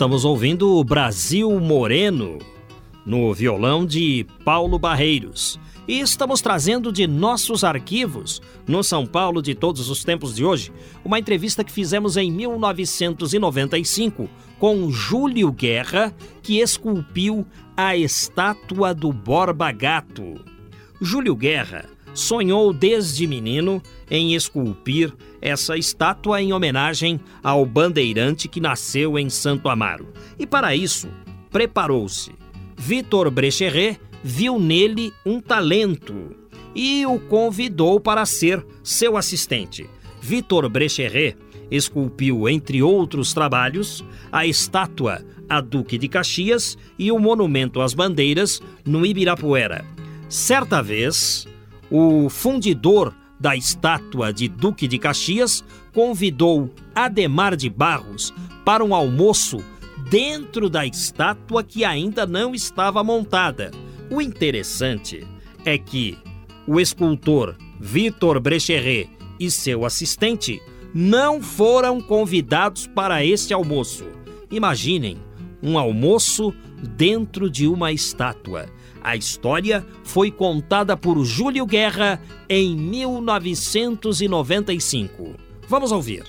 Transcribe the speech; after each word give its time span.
Estamos 0.00 0.24
ouvindo 0.24 0.76
o 0.76 0.82
Brasil 0.82 1.60
Moreno 1.60 2.38
no 3.04 3.34
violão 3.34 3.84
de 3.84 4.26
Paulo 4.42 4.78
Barreiros. 4.78 5.60
E 5.86 6.00
estamos 6.00 6.40
trazendo 6.40 6.90
de 6.90 7.06
nossos 7.06 7.62
arquivos, 7.62 8.40
no 8.66 8.82
São 8.82 9.04
Paulo 9.04 9.42
de 9.42 9.54
todos 9.54 9.90
os 9.90 10.02
tempos 10.02 10.34
de 10.34 10.42
hoje, 10.42 10.72
uma 11.04 11.18
entrevista 11.18 11.62
que 11.62 11.70
fizemos 11.70 12.16
em 12.16 12.32
1995 12.32 14.26
com 14.58 14.90
Júlio 14.90 15.52
Guerra, 15.52 16.14
que 16.42 16.60
esculpiu 16.60 17.46
a 17.76 17.94
estátua 17.94 18.94
do 18.94 19.12
Borba 19.12 19.70
Gato. 19.70 20.42
Júlio 20.98 21.36
Guerra 21.36 21.84
sonhou 22.14 22.72
desde 22.72 23.26
menino 23.26 23.82
em 24.10 24.34
esculpir 24.34 25.12
essa 25.40 25.76
estátua 25.76 26.42
em 26.42 26.52
homenagem 26.52 27.20
ao 27.42 27.64
bandeirante 27.64 28.48
que 28.48 28.60
nasceu 28.60 29.18
em 29.18 29.28
Santo 29.30 29.68
Amaro. 29.68 30.08
E 30.38 30.46
para 30.46 30.74
isso, 30.74 31.08
preparou-se. 31.50 32.32
Vitor 32.76 33.30
Brecheret 33.30 34.00
viu 34.22 34.58
nele 34.58 35.12
um 35.24 35.40
talento 35.40 36.36
e 36.74 37.04
o 37.06 37.18
convidou 37.18 38.00
para 38.00 38.24
ser 38.26 38.64
seu 38.82 39.16
assistente. 39.16 39.88
Vitor 40.20 40.68
Brecheret 40.68 41.36
esculpiu, 41.70 42.48
entre 42.48 42.82
outros 42.82 43.32
trabalhos, 43.32 44.04
a 44.30 44.46
estátua 44.46 45.24
a 45.50 45.60
Duque 45.60 45.98
de 45.98 46.06
Caxias 46.06 46.78
e 46.96 47.10
o 47.10 47.18
monumento 47.18 47.80
às 47.80 47.92
bandeiras 47.92 48.62
no 48.86 49.04
Ibirapuera. 49.04 49.84
Certa 50.28 50.80
vez, 50.80 51.46
o 51.90 52.28
fundidor 52.28 53.14
da 53.38 53.56
estátua 53.56 54.32
de 54.32 54.48
Duque 54.48 54.86
de 54.86 54.98
Caxias 54.98 55.64
convidou 55.92 56.70
Ademar 56.94 57.56
de 57.56 57.70
Barros 57.70 58.32
para 58.64 58.84
um 58.84 58.94
almoço 58.94 59.58
dentro 60.10 60.68
da 60.68 60.86
estátua 60.86 61.64
que 61.64 61.84
ainda 61.84 62.26
não 62.26 62.54
estava 62.54 63.02
montada. 63.02 63.70
O 64.10 64.20
interessante 64.20 65.26
é 65.64 65.78
que 65.78 66.18
o 66.66 66.78
escultor 66.78 67.56
Vitor 67.80 68.38
Brecheret 68.40 69.08
e 69.38 69.50
seu 69.50 69.84
assistente 69.84 70.60
não 70.94 71.40
foram 71.40 72.00
convidados 72.00 72.86
para 72.86 73.24
esse 73.24 73.54
almoço. 73.54 74.04
Imaginem 74.50 75.16
um 75.62 75.78
almoço 75.78 76.52
dentro 76.96 77.48
de 77.48 77.66
uma 77.66 77.92
estátua. 77.92 78.66
A 79.02 79.16
história 79.16 79.86
foi 80.04 80.30
contada 80.30 80.94
por 80.96 81.24
Júlio 81.24 81.64
Guerra 81.64 82.20
em 82.48 82.76
1995. 82.76 85.34
Vamos 85.66 85.90
ouvir. 85.90 86.24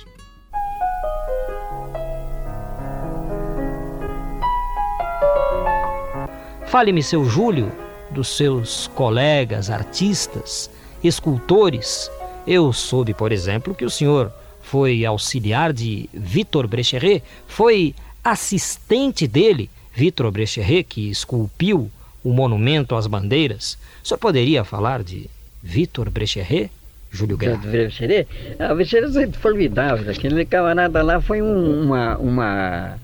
Fale-me, 6.67 7.04
seu 7.04 7.26
Júlio, 7.26 7.70
dos 8.09 8.30
seus 8.30 8.88
colegas 8.88 9.70
artistas, 9.70 10.71
escultores. 11.03 12.09
Eu 12.48 12.71
soube, 12.71 13.14
por 13.14 13.33
exemplo, 13.33 13.76
que 13.76 13.83
o 13.83 13.89
senhor 13.89 14.32
foi 14.61 15.03
auxiliar 15.03 15.73
de 15.73 16.09
Vitor 16.14 16.65
Brecheret, 16.67 17.21
foi 17.45 17.93
assistente 18.23 19.27
dele, 19.27 19.70
Vitor 19.93 20.32
Brecheret, 20.32 20.86
que 20.86 21.09
esculpiu 21.09 21.92
o 22.23 22.32
monumento 22.32 22.95
às 22.95 23.08
bandeiras. 23.08 23.77
Senhor 24.04 24.17
poderia 24.20 24.64
falar 24.64 25.04
de 25.04 25.30
Vitor 25.61 26.09
Brecheret? 26.09 26.71
Júlio 27.11 27.37
Guerra. 27.37 27.58
Brecheret? 27.58 28.27
Ah, 28.58 28.73
Brecheret 28.73 29.17
é 29.17 29.27
formidável. 29.27 30.09
Aquele 30.09 30.45
camarada 30.45 31.02
lá 31.02 31.20
foi 31.20 31.42
um, 31.42 31.83
uma, 31.83 32.17
uma, 32.17 32.98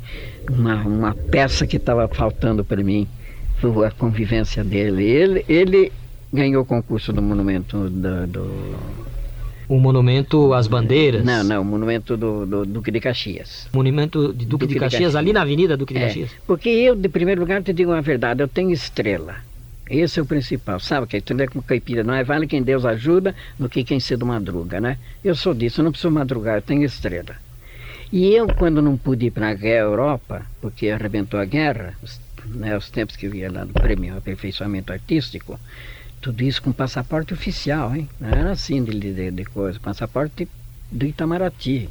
uma, 0.50 0.75
uma 0.83 1.16
peça 1.16 1.67
que 1.67 1.78
estava 1.78 2.07
faltando 2.07 2.63
para 2.63 2.83
mim. 2.83 3.07
A 3.85 3.91
convivência 3.91 4.63
dele. 4.63 5.03
Ele, 5.03 5.45
ele 5.49 5.91
ganhou 6.31 6.61
o 6.61 6.66
concurso 6.66 7.11
do 7.11 7.22
monumento 7.22 7.89
do 7.89 9.06
o 9.67 9.79
monumento 9.79 10.53
às 10.53 10.67
bandeiras? 10.67 11.23
Não, 11.23 11.44
não, 11.44 11.61
o 11.61 11.66
monumento 11.66 12.16
do, 12.16 12.45
do 12.45 12.66
Duque 12.66 12.91
de 12.91 13.00
Caxias. 13.00 13.67
Monumento 13.73 14.33
de 14.33 14.45
Duque, 14.45 14.66
Duque 14.66 14.67
de, 14.67 14.79
Caxias, 14.79 14.91
de, 14.91 14.97
Caxias, 14.97 15.16
ali 15.16 15.33
na 15.33 15.41
Avenida 15.41 15.75
Duque 15.75 15.94
de 15.94 16.00
é, 16.00 16.03
Caxias? 16.05 16.31
Porque 16.45 16.69
eu, 16.69 16.95
de 16.95 17.09
primeiro 17.09 17.41
lugar, 17.41 17.61
te 17.61 17.73
digo 17.73 17.91
uma 17.91 18.01
verdade, 18.01 18.41
eu 18.41 18.47
tenho 18.47 18.72
estrela. 18.72 19.35
Esse 19.89 20.19
é 20.19 20.22
o 20.22 20.25
principal, 20.25 20.79
sabe? 20.79 21.07
Que 21.07 21.22
tu 21.22 21.39
é 21.39 21.47
como 21.47 21.63
caipira, 21.63 22.03
não 22.03 22.13
é 22.13 22.23
vale 22.23 22.47
quem 22.47 22.61
Deus 22.61 22.85
ajuda 22.85 23.33
do 23.57 23.69
que 23.69 23.83
quem 23.83 24.00
cedo 24.00 24.25
madruga, 24.25 24.81
né? 24.81 24.97
Eu 25.23 25.35
sou 25.35 25.53
disso, 25.53 25.79
eu 25.79 25.85
não 25.85 25.91
preciso 25.91 26.11
madrugar, 26.11 26.55
eu 26.55 26.61
tenho 26.61 26.84
estrela. 26.84 27.35
E 28.11 28.34
eu, 28.34 28.47
quando 28.47 28.81
não 28.81 28.97
pude 28.97 29.28
ir 29.28 29.31
para 29.31 29.47
a 29.49 29.67
Europa, 29.67 30.45
porque 30.61 30.89
arrebentou 30.89 31.39
a 31.39 31.45
guerra, 31.45 31.94
os, 32.01 32.19
né, 32.45 32.78
os 32.78 32.89
tempos 32.89 33.16
que 33.16 33.25
eu 33.25 33.35
ia 33.35 33.51
lá 33.51 33.66
no 33.66 33.73
prêmio 33.73 34.17
Aperfeiçoamento 34.17 34.94
Artístico, 34.94 35.59
tudo 36.22 36.44
isso 36.44 36.61
com 36.61 36.72
passaporte 36.72 37.33
oficial, 37.33 37.95
hein? 37.95 38.09
Não 38.19 38.29
era 38.29 38.51
assim 38.51 38.83
de, 38.83 39.00
de, 39.00 39.31
de 39.31 39.45
coisa, 39.45 39.79
passaporte 39.79 40.47
do 40.91 41.05
Itamaraty. 41.05 41.89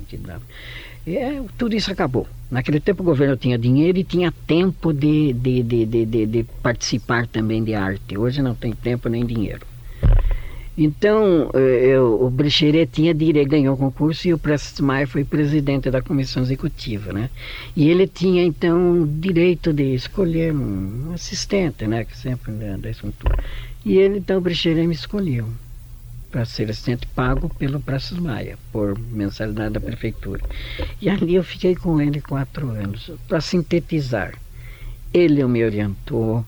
E, 1.07 1.17
é, 1.17 1.43
tudo 1.57 1.77
isso 1.77 1.91
acabou. 1.93 2.27
Naquele 2.51 2.81
tempo 2.81 3.03
o 3.03 3.07
governo 3.07 3.37
tinha 3.37 3.59
dinheiro 3.59 3.99
e 3.99 4.05
tinha 4.05 4.33
tempo 4.47 4.93
de, 4.93 5.33
de, 5.33 5.63
de, 5.63 5.87
de, 5.87 6.27
de 6.27 6.45
participar 6.63 7.27
também 7.27 7.63
de 7.63 7.75
arte. 7.75 8.17
Hoje 8.17 8.43
não 8.43 8.55
tem 8.55 8.73
tempo 8.73 9.09
nem 9.09 9.25
dinheiro. 9.25 9.67
Então, 10.79 11.51
eh, 11.55 11.87
eu, 11.87 12.23
o 12.23 12.29
Brecheret 12.29 12.91
tinha 12.93 13.15
direito, 13.15 13.49
ganhou 13.49 13.75
o 13.75 13.79
concurso 13.79 14.29
e 14.29 14.35
o 14.35 14.39
Prestes 14.39 14.79
Maia 14.81 15.07
foi 15.07 15.25
presidente 15.25 15.91
da 15.91 16.03
comissão 16.03 16.43
executiva, 16.43 17.15
né? 17.15 17.31
E 17.75 17.89
ele 17.89 18.07
tinha, 18.07 18.45
então, 18.45 19.07
direito 19.19 19.73
de 19.73 19.95
escolher 19.95 20.53
um 20.55 21.13
assistente, 21.15 21.87
né? 21.87 22.05
Que 22.05 22.17
sempre 22.17 22.53
da, 22.53 22.77
da 22.77 22.91
estrutura. 22.91 23.43
E 23.87 23.97
ele, 23.97 24.19
então, 24.19 24.37
o 24.37 24.41
Brecheret 24.43 24.87
me 24.87 24.95
escolheu 24.95 25.49
para 26.31 26.45
ser 26.45 26.69
assistente 26.69 27.07
pago 27.07 27.49
pelo 27.49 27.81
Praças 27.81 28.19
Maia, 28.19 28.59
por 28.71 28.99
mensalidade 28.99 29.73
da 29.73 29.81
prefeitura. 29.81 30.43
E 31.01 31.09
ali 31.09 31.37
eu 31.37 31.43
fiquei 31.43 31.75
com 31.75 31.99
ele 31.99 32.21
quatro 32.21 32.69
anos. 32.69 33.11
Para 33.27 33.41
sintetizar, 33.41 34.35
ele 35.15 35.43
me 35.47 35.65
orientou, 35.65 36.45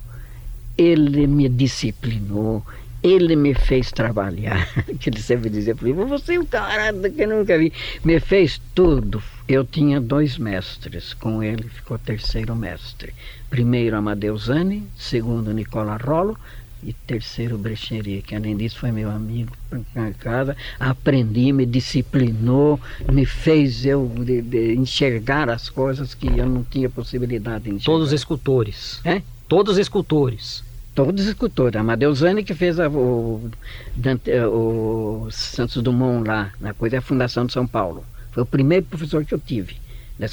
ele 0.77 1.27
me 1.27 1.49
disciplinou, 1.49 2.63
ele 3.03 3.37
me 3.37 3.55
fez 3.55 3.91
trabalhar. 3.91 4.69
que 4.99 5.11
ele 5.11 5.21
sempre 5.21 5.51
dizia 5.51 5.75
para 5.75 5.87
mim, 5.87 5.93
você 5.93 6.35
é 6.35 6.41
um 6.41 6.45
camarada 6.45 7.11
que 7.11 7.23
eu 7.23 7.29
nunca 7.29 7.59
vi. 7.59 7.73
Me 8.05 8.19
fez 8.21 8.61
tudo. 8.75 9.23
Eu 9.49 9.65
tinha 9.65 10.01
dois 10.01 10.37
mestres, 10.37 11.15
com 11.15 11.43
ele 11.43 11.69
ficou 11.69 11.99
terceiro 11.99 12.55
mestre. 12.55 13.15
Primeiro 13.49 13.97
Amadeusani, 13.97 14.87
segundo 14.97 15.53
Nicola 15.55 15.97
Rolo, 15.97 16.37
e 16.83 16.93
terceiro 16.93 17.59
Brecheria, 17.59 18.23
que 18.23 18.35
além 18.35 18.57
disso 18.57 18.79
foi 18.79 18.93
meu 18.93 19.11
amigo 19.11 19.53
em 19.73 20.13
casa, 20.13 20.57
aprendi, 20.79 21.53
me 21.53 21.67
disciplinou, 21.67 22.81
me 23.11 23.25
fez 23.25 23.85
eu 23.85 24.07
de, 24.25 24.43
de 24.43 24.75
enxergar 24.75 25.51
as 25.51 25.69
coisas 25.69 26.15
que 26.15 26.27
eu 26.27 26.47
não 26.47 26.63
tinha 26.63 26.89
possibilidade 26.89 27.65
de 27.65 27.71
enxergar. 27.71 27.99
Todos 27.99 28.13
escultores. 28.13 29.01
É? 29.05 29.23
Todos 29.49 29.79
escultores. 29.79 30.63
Todos 30.99 31.27
escultores. 31.27 31.77
Amadeusani 31.77 32.43
que 32.43 32.55
fez 32.55 32.81
a, 32.81 32.89
o, 32.89 33.49
Dante, 33.95 34.33
o 34.41 35.29
Santos 35.31 35.81
Dumont 35.81 36.27
lá, 36.27 36.51
na 36.61 36.75
coisa 36.75 36.97
da 36.97 37.01
Fundação 37.01 37.47
de 37.47 37.53
São 37.53 37.69
Paulo. 37.69 38.05
Foi 38.33 38.43
o 38.43 38.47
primeiro 38.47 38.85
professor 38.87 39.25
que 39.25 39.33
eu 39.33 39.39
tive 39.39 39.77
da 40.19 40.27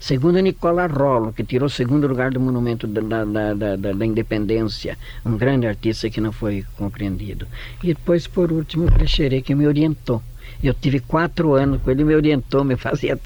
Segundo 0.00 0.40
Nicola 0.40 0.88
Rollo, 0.88 1.32
que 1.32 1.44
tirou 1.44 1.68
o 1.68 1.70
segundo 1.70 2.08
lugar 2.08 2.32
do 2.32 2.40
Monumento 2.40 2.88
da, 2.88 3.24
da, 3.24 3.54
da, 3.54 3.76
da, 3.76 4.04
Independência, 4.04 4.98
um 5.24 5.36
grande 5.36 5.68
artista 5.68 6.10
que 6.10 6.20
não 6.20 6.32
foi 6.32 6.64
compreendido. 6.76 7.46
E 7.80 7.94
depois, 7.94 8.26
por 8.26 8.50
último, 8.50 8.88
o 8.88 8.90
Brecheret, 8.90 9.42
que 9.42 9.54
me 9.54 9.68
orientou. 9.68 10.20
Eu 10.60 10.74
tive 10.74 10.98
quatro 10.98 11.54
anos 11.54 11.80
com 11.80 11.92
ele, 11.92 12.02
me 12.02 12.16
orientou, 12.16 12.64
me 12.64 12.74
fazia 12.74 13.16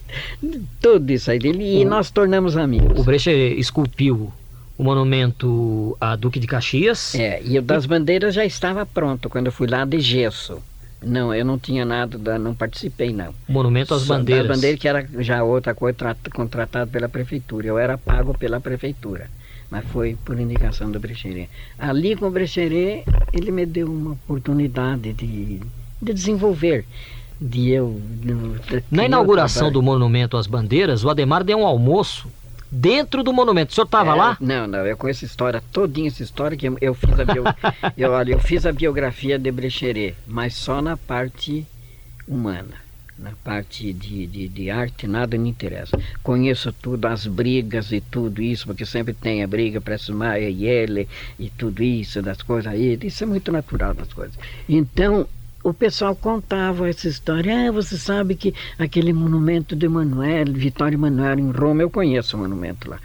tudo 0.79 1.11
isso 1.11 1.31
aí 1.31 1.39
dele, 1.39 1.81
e 1.81 1.87
nós 1.87 2.11
tornamos 2.11 2.55
amigos. 2.55 3.01
O 3.01 3.03
Brecheret 3.03 3.59
esculpiu 3.59 4.31
o 4.79 4.85
monumento 4.85 5.97
a 6.01 6.17
Duque 6.17 6.39
de 6.39 6.47
Caxias. 6.47 7.15
É, 7.15 7.41
e 7.43 7.59
o 7.59 7.63
das 7.63 7.87
bandeiras 7.87 8.35
já 8.35 8.45
estava 8.45 8.85
pronto 8.85 9.29
quando 9.29 9.47
eu 9.47 9.53
fui 9.53 9.67
lá 9.67 9.85
de 9.85 10.01
gesso. 10.01 10.61
Não, 11.03 11.33
eu 11.35 11.45
não 11.45 11.59
tinha 11.59 11.85
nada, 11.85 12.17
da, 12.19 12.39
não 12.39 12.55
participei 12.55 13.13
não. 13.13 13.35
Monumento 13.49 13.95
às 13.95 14.03
Só 14.03 14.15
bandeiras. 14.15 14.49
Da 14.49 14.55
bandeira 14.55 14.77
que 14.79 14.89
era 14.89 15.07
já 15.21 15.43
outra 15.45 15.75
coisa 15.75 15.97
trat- 15.97 16.29
contratado 16.35 16.91
pela 16.91 17.09
prefeitura. 17.09 17.67
Eu 17.67 17.79
era 17.79 17.97
pago 17.99 18.37
pela 18.37 18.61
prefeitura, 18.61 19.29
mas 19.71 19.85
foi 19.87 20.17
por 20.25 20.39
indicação 20.41 20.91
do 20.91 20.99
Brecheret. 20.99 21.49
Ali 21.79 22.17
com 22.17 22.27
o 22.27 22.31
Brecheret, 22.31 23.05
ele 23.33 23.51
me 23.53 23.67
deu 23.67 23.87
uma 23.91 24.13
oportunidade 24.13 25.13
de, 25.13 25.61
de 26.03 26.13
desenvolver, 26.15 26.85
de 27.41 27.71
eu... 27.71 28.01
no- 28.25 28.59
de- 28.59 28.83
Na 28.91 29.05
inauguração 29.05 29.71
do 29.71 29.83
monumento 29.83 30.37
às 30.37 30.47
bandeiras, 30.47 31.05
o 31.05 31.11
Ademar 31.11 31.45
deu 31.45 31.59
um 31.59 31.67
almoço 31.67 32.27
dentro 32.71 33.23
do 33.23 33.33
monumento. 33.33 33.73
O 33.73 33.75
senhor 33.75 33.85
estava 33.87 34.13
É, 34.13 34.15
lá? 34.15 34.37
Não, 34.41 34.67
não, 34.67 34.87
eu 34.87 34.97
conheço 34.97 35.25
a 35.25 35.29
história, 35.29 35.63
todinha 35.73 36.09
essa 36.09 36.23
história, 36.23 36.57
que 36.57 36.67
eu, 36.69 36.77
eu 36.81 36.95
fiz 36.95 37.19
a 37.19 37.25
bio, 37.25 37.45
eu, 37.97 38.13
olha, 38.13 38.33
eu 38.33 38.41
fiz 38.41 38.67
a 38.67 38.73
biografia 38.73 39.39
de 39.39 39.51
Brecheret, 39.51 40.15
mas 40.27 40.55
só 40.55 40.81
na 40.83 40.97
parte 40.97 41.67
humana. 42.27 42.85
Na 43.19 43.33
parte 43.43 43.95
de, 43.95 44.27
de, 44.27 44.47
de 44.47 44.71
arte, 44.71 45.07
nada 45.07 45.39
me 45.39 45.49
interessa. 45.49 45.99
Conheço 46.23 46.71
tudo, 46.71 47.07
as 47.07 47.27
brigas 47.27 47.91
e 47.91 47.99
tudo 47.99 48.43
isso, 48.43 48.67
porque 48.67 48.85
sempre 48.85 49.15
tem 49.15 49.43
a 49.43 49.47
briga 49.47 49.81
para 49.81 49.97
Maia 50.11 50.51
e 50.51 50.67
ele, 50.67 51.09
e 51.39 51.49
tudo 51.49 51.83
isso, 51.83 52.21
das 52.21 52.43
coisas 52.43 52.71
aí. 52.71 52.99
Isso 53.03 53.25
é 53.25 53.27
muito 53.27 53.51
natural 53.51 53.95
das 53.95 54.13
coisas. 54.13 54.39
Então, 54.69 55.27
o 55.69 55.75
pessoal 55.75 56.15
contava 56.15 56.89
essa 56.89 57.09
história. 57.09 57.69
Ah, 57.69 57.73
você 57.73 57.97
sabe 57.99 58.35
que 58.37 58.55
aquele 58.79 59.13
monumento 59.13 59.75
de 59.75 59.87
Emanuel, 59.87 60.47
Vitório 60.53 60.97
Emanuel 60.97 61.39
em 61.39 61.51
Roma, 61.51 61.83
eu 61.83 61.91
conheço 61.91 62.37
o 62.37 62.41
monumento 62.41 62.89
lá. 62.89 62.99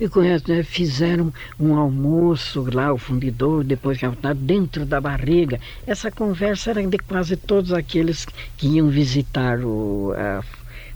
Eu 0.00 0.10
conheço, 0.10 0.44
né? 0.48 0.62
Fizeram 0.62 1.32
um 1.58 1.74
almoço 1.76 2.66
lá, 2.72 2.92
o 2.92 2.98
fundidor, 2.98 3.62
depois 3.62 3.98
que 3.98 4.06
estava 4.06 4.34
dentro 4.34 4.84
da 4.84 5.00
barriga. 5.00 5.60
Essa 5.86 6.10
conversa 6.10 6.70
era 6.70 6.86
de 6.86 6.98
quase 6.98 7.36
todos 7.36 7.72
aqueles 7.72 8.26
que 8.56 8.66
iam 8.68 8.88
visitar 8.88 9.60
o, 9.60 10.12
a- 10.16 10.42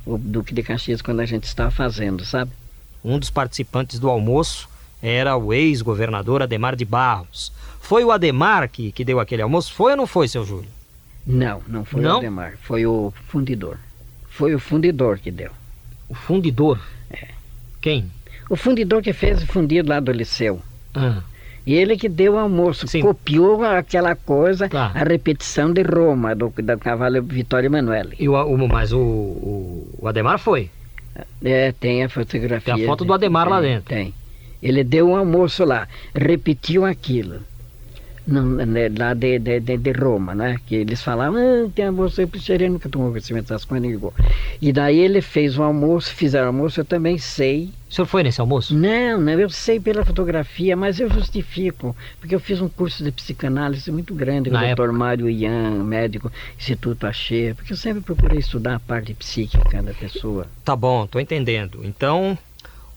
o 0.04 0.18
Duque 0.18 0.52
de 0.54 0.62
Caxias 0.62 1.00
quando 1.02 1.20
a 1.20 1.24
gente 1.26 1.44
estava 1.44 1.70
fazendo, 1.70 2.24
sabe? 2.24 2.50
Um 3.04 3.18
dos 3.18 3.30
participantes 3.30 3.98
do 4.00 4.08
almoço 4.08 4.68
era 5.00 5.36
o 5.36 5.52
ex-governador 5.52 6.42
Ademar 6.42 6.74
de 6.76 6.84
Barros. 6.84 7.52
Foi 7.80 8.04
o 8.04 8.10
Ademar 8.12 8.68
que, 8.68 8.90
que 8.92 9.04
deu 9.04 9.18
aquele 9.20 9.42
almoço? 9.42 9.72
Foi 9.72 9.92
ou 9.92 9.96
não 9.96 10.06
foi, 10.06 10.26
seu 10.28 10.44
Júlio? 10.44 10.68
Não, 11.26 11.62
não 11.68 11.84
foi 11.84 12.00
Não? 12.02 12.14
o 12.16 12.18
Ademar, 12.18 12.54
foi 12.62 12.84
o 12.86 13.12
fundidor. 13.28 13.78
Foi 14.28 14.54
o 14.54 14.58
fundidor 14.58 15.18
que 15.18 15.30
deu. 15.30 15.50
O 16.08 16.14
fundidor? 16.14 16.80
Quem? 17.80 18.10
O 18.50 18.56
fundidor 18.56 19.02
que 19.02 19.12
fez 19.12 19.42
o 19.42 19.46
fundido 19.46 19.88
lá 19.88 20.00
do 20.00 20.12
Liceu. 20.12 20.60
Ah, 20.94 21.22
E 21.66 21.74
ele 21.74 21.96
que 21.96 22.08
deu 22.08 22.34
o 22.34 22.38
almoço, 22.38 22.88
Sim. 22.88 23.00
copiou 23.02 23.62
aquela 23.64 24.16
coisa, 24.16 24.68
Tá. 24.68 24.90
a 24.94 25.04
repetição 25.04 25.72
de 25.72 25.82
Roma, 25.82 26.34
do, 26.34 26.48
do 26.56 26.78
cavalo 26.78 27.22
Vitório 27.22 27.66
Emanuele. 27.68 28.16
e 28.18 28.28
o, 28.28 28.34
o- 28.34 28.68
mas 28.68 28.92
o, 28.92 28.98
o, 28.98 29.98
o 30.00 30.08
Ademar 30.08 30.38
foi. 30.38 30.70
É, 31.44 31.72
tem 31.72 32.02
a 32.02 32.08
fotografia. 32.08 32.74
Tem 32.74 32.84
a 32.84 32.86
foto 32.86 33.04
do 33.04 33.12
Ademar 33.12 33.48
lá 33.48 33.60
Tem, 33.60 33.70
dentro. 33.74 33.88
Tem. 33.94 34.14
Ele 34.62 34.82
deu 34.84 35.08
um 35.10 35.16
almoço 35.16 35.64
lá, 35.64 35.86
repetiu 36.14 36.84
aquilo. 36.84 37.40
Né, 38.24 38.88
lá 38.96 39.14
de, 39.14 39.38
de, 39.40 39.58
de, 39.58 39.76
de 39.76 39.92
Roma, 39.92 40.32
né? 40.32 40.56
Que 40.66 40.76
eles 40.76 41.02
falavam, 41.02 41.40
ah, 41.40 41.68
tem 41.74 41.86
almoço, 41.86 42.20
eu 42.20 42.28
Picheri 42.28 42.68
nunca 42.68 42.88
tomou 42.88 43.10
conhecimento 43.10 43.48
das 43.48 43.64
coisas, 43.64 43.88
ligou. 43.88 44.14
E 44.60 44.72
daí 44.72 44.98
ele 45.00 45.20
fez 45.20 45.58
o 45.58 45.62
almoço, 45.62 46.14
fizeram 46.14 46.46
almoço, 46.48 46.80
eu 46.80 46.84
também 46.84 47.18
sei. 47.18 47.70
O 47.90 47.94
senhor 47.94 48.06
foi 48.06 48.22
nesse 48.22 48.40
almoço? 48.40 48.74
Não, 48.76 49.20
não, 49.20 49.32
eu 49.32 49.50
sei 49.50 49.80
pela 49.80 50.04
fotografia, 50.04 50.76
mas 50.76 51.00
eu 51.00 51.10
justifico, 51.10 51.96
porque 52.20 52.34
eu 52.34 52.38
fiz 52.38 52.60
um 52.60 52.68
curso 52.68 53.02
de 53.02 53.10
psicanálise 53.10 53.90
muito 53.90 54.14
grande 54.14 54.50
com 54.50 54.56
Na 54.56 54.72
o 54.72 54.74
Dr. 54.76 54.92
Mário 54.92 55.28
Ian, 55.28 55.82
médico, 55.82 56.30
Instituto 56.56 57.08
Axê, 57.08 57.54
porque 57.56 57.72
eu 57.72 57.76
sempre 57.76 58.02
procurei 58.02 58.38
estudar 58.38 58.76
a 58.76 58.80
parte 58.80 59.12
psíquica 59.14 59.82
da 59.82 59.92
pessoa. 59.92 60.46
Tá 60.64 60.76
bom, 60.76 61.08
tô 61.08 61.18
entendendo. 61.18 61.80
Então, 61.82 62.38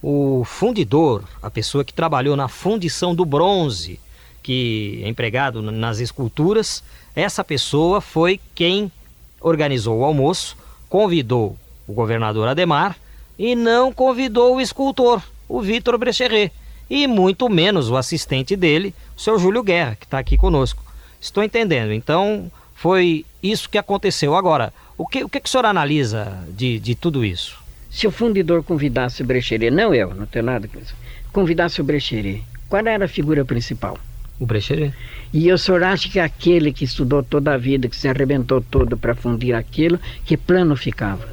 o 0.00 0.44
fundidor, 0.44 1.24
a 1.42 1.50
pessoa 1.50 1.84
que 1.84 1.92
trabalhou 1.92 2.36
na 2.36 2.46
fundição 2.46 3.12
do 3.12 3.24
bronze, 3.24 3.98
que 4.46 5.00
é 5.02 5.08
empregado 5.08 5.60
nas 5.60 5.98
esculturas, 5.98 6.80
essa 7.16 7.42
pessoa 7.42 8.00
foi 8.00 8.38
quem 8.54 8.92
organizou 9.40 9.98
o 9.98 10.04
almoço, 10.04 10.56
convidou 10.88 11.58
o 11.84 11.92
governador 11.92 12.46
Ademar 12.46 12.96
e 13.36 13.56
não 13.56 13.92
convidou 13.92 14.54
o 14.54 14.60
escultor, 14.60 15.20
o 15.48 15.60
Vitor 15.60 15.98
Brecheret, 15.98 16.52
e 16.88 17.08
muito 17.08 17.48
menos 17.48 17.90
o 17.90 17.96
assistente 17.96 18.54
dele, 18.54 18.94
o 19.16 19.20
seu 19.20 19.36
Júlio 19.36 19.64
Guerra, 19.64 19.96
que 19.96 20.06
está 20.06 20.20
aqui 20.20 20.36
conosco. 20.36 20.80
Estou 21.20 21.42
entendendo. 21.42 21.92
Então, 21.92 22.48
foi 22.76 23.26
isso 23.42 23.68
que 23.68 23.76
aconteceu. 23.78 24.36
Agora, 24.36 24.72
o 24.96 25.04
que, 25.08 25.24
o 25.24 25.28
que, 25.28 25.40
que 25.40 25.48
o 25.48 25.50
senhor 25.50 25.66
analisa 25.66 26.38
de, 26.50 26.78
de 26.78 26.94
tudo 26.94 27.24
isso? 27.24 27.58
Se 27.90 28.06
o 28.06 28.12
fundidor 28.12 28.62
convidasse 28.62 29.22
o 29.22 29.26
Brecheret, 29.26 29.74
não 29.74 29.92
eu, 29.92 30.14
não 30.14 30.24
tenho 30.24 30.44
nada 30.44 30.68
com 30.68 30.78
isso, 30.78 30.94
convidasse 31.32 31.80
o 31.80 31.84
Brecheret, 31.84 32.44
qual 32.68 32.86
era 32.86 33.06
a 33.06 33.08
figura 33.08 33.44
principal? 33.44 33.98
O 34.38 34.44
Brecheret. 34.46 34.92
E 35.32 35.50
o 35.50 35.56
senhor 35.58 35.82
acha 35.82 36.08
que 36.08 36.20
aquele 36.20 36.72
que 36.72 36.84
estudou 36.84 37.22
toda 37.22 37.54
a 37.54 37.58
vida, 37.58 37.88
que 37.88 37.96
se 37.96 38.08
arrebentou 38.08 38.60
todo 38.60 38.96
para 38.96 39.14
fundir 39.14 39.54
aquilo, 39.54 39.98
que 40.24 40.36
plano 40.36 40.76
ficava? 40.76 41.26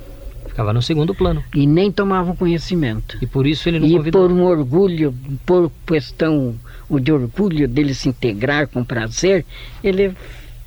Ficava 0.48 0.72
no 0.72 0.82
segundo 0.82 1.14
plano. 1.16 1.44
E 1.54 1.66
nem 1.66 1.92
tomava 1.92 2.36
conhecimento. 2.36 3.18
E 3.22 3.26
por 3.28 3.46
isso 3.48 3.68
ele 3.68 3.80
não 3.80 3.88
E 3.88 3.98
convidou. 3.98 4.22
por 4.28 4.32
um 4.32 4.44
orgulho, 4.44 5.14
por 5.46 5.72
questão 5.86 6.56
o 6.88 7.00
de 7.00 7.12
orgulho 7.12 7.68
dele 7.68 7.94
se 7.94 8.08
integrar 8.10 8.68
com 8.68 8.84
prazer, 8.86 9.46
ele 9.84 10.16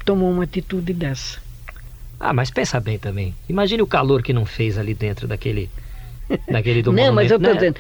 tomou 0.05 0.31
uma 0.31 0.45
atitude 0.45 0.93
dessa. 0.93 1.39
Ah, 2.19 2.33
mas 2.33 2.51
pensa 2.51 2.81
bem 2.81 2.99
também. 2.99 3.35
Imagine 3.49 3.83
o 3.83 3.87
calor 3.87 4.23
que 4.23 4.33
não 4.33 4.45
fez 4.45 4.77
ali 4.77 4.93
dentro 4.95 5.29
daquele. 5.29 5.71
Daquele 6.51 6.83
do 6.83 6.93
não, 6.93 7.13
mas 7.13 7.31
eu 7.31 7.37
estou 7.37 7.55
né? 7.55 7.59
dizendo, 7.59 7.77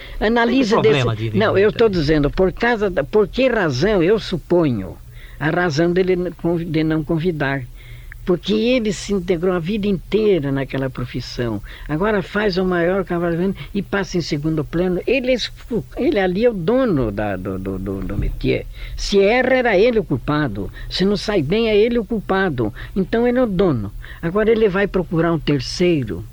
problema 0.68 1.16
desse. 1.16 1.30
de 1.30 1.38
não, 1.38 1.58
eu 1.58 1.70
estou 1.70 1.88
dizendo, 1.88 2.30
por 2.30 2.52
causa 2.52 2.88
da, 2.88 3.02
por 3.02 3.26
que 3.28 3.48
razão 3.48 4.02
eu 4.02 4.18
suponho 4.18 4.96
a 5.38 5.50
razão 5.50 5.92
dele 5.92 6.16
de 6.66 6.84
não 6.84 7.04
convidar. 7.04 7.62
Porque 8.24 8.52
ele 8.52 8.92
se 8.92 9.12
integrou 9.12 9.54
a 9.54 9.60
vida 9.60 9.86
inteira 9.86 10.50
naquela 10.50 10.90
profissão. 10.90 11.62
Agora 11.88 12.22
faz 12.22 12.58
o 12.58 12.64
maior 12.64 13.04
cavalo 13.04 13.54
e 13.72 13.80
passa 13.80 14.18
em 14.18 14.20
segundo 14.20 14.64
plano. 14.64 15.00
Ele, 15.06 15.32
é 15.32 15.38
ele 15.96 16.18
ali 16.18 16.44
é 16.44 16.50
o 16.50 16.52
dono 16.52 17.12
da, 17.12 17.36
do, 17.36 17.56
do, 17.56 17.78
do, 17.78 18.00
do 18.00 18.16
métier. 18.16 18.66
Se 18.96 19.20
erra, 19.20 19.54
era 19.54 19.78
ele 19.78 20.00
o 20.00 20.04
culpado. 20.04 20.72
Se 20.90 21.04
não 21.04 21.16
sai 21.16 21.40
bem, 21.40 21.68
é 21.68 21.76
ele 21.76 22.00
o 22.00 22.04
culpado. 22.04 22.74
Então 22.96 23.28
ele 23.28 23.38
é 23.38 23.44
o 23.44 23.46
dono. 23.46 23.92
Agora 24.20 24.50
ele 24.50 24.68
vai 24.68 24.88
procurar 24.88 25.32
um 25.32 25.38
terceiro 25.38 26.24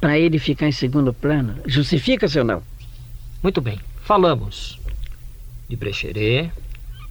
para 0.00 0.18
ele 0.18 0.38
ficar 0.38 0.66
em 0.68 0.72
segundo 0.72 1.12
plano. 1.12 1.56
Justifica-se 1.66 2.38
ou 2.38 2.44
não? 2.44 2.62
Muito 3.42 3.60
bem. 3.60 3.80
Falamos 4.04 4.78
de 5.68 5.76
Brecheret, 5.76 6.50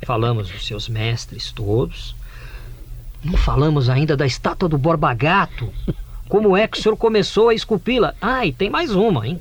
falamos 0.06 0.50
dos 0.50 0.66
seus 0.66 0.88
mestres 0.90 1.52
todos. 1.52 2.16
Não 3.24 3.38
falamos 3.38 3.90
ainda 3.90 4.16
da 4.16 4.26
estátua 4.26 4.70
do 4.70 4.78
Borba 4.78 5.14
Gato. 5.14 5.72
Como 6.30 6.56
é 6.58 6.68
que 6.68 6.78
o 6.78 6.82
senhor 6.82 6.96
começou 6.98 7.50
a 7.50 7.54
esculpi-la? 7.54 8.14
Ah, 8.22 8.46
e 8.46 8.52
tem 8.52 8.70
mais 8.70 8.92
uma, 8.94 9.28
hein? 9.28 9.40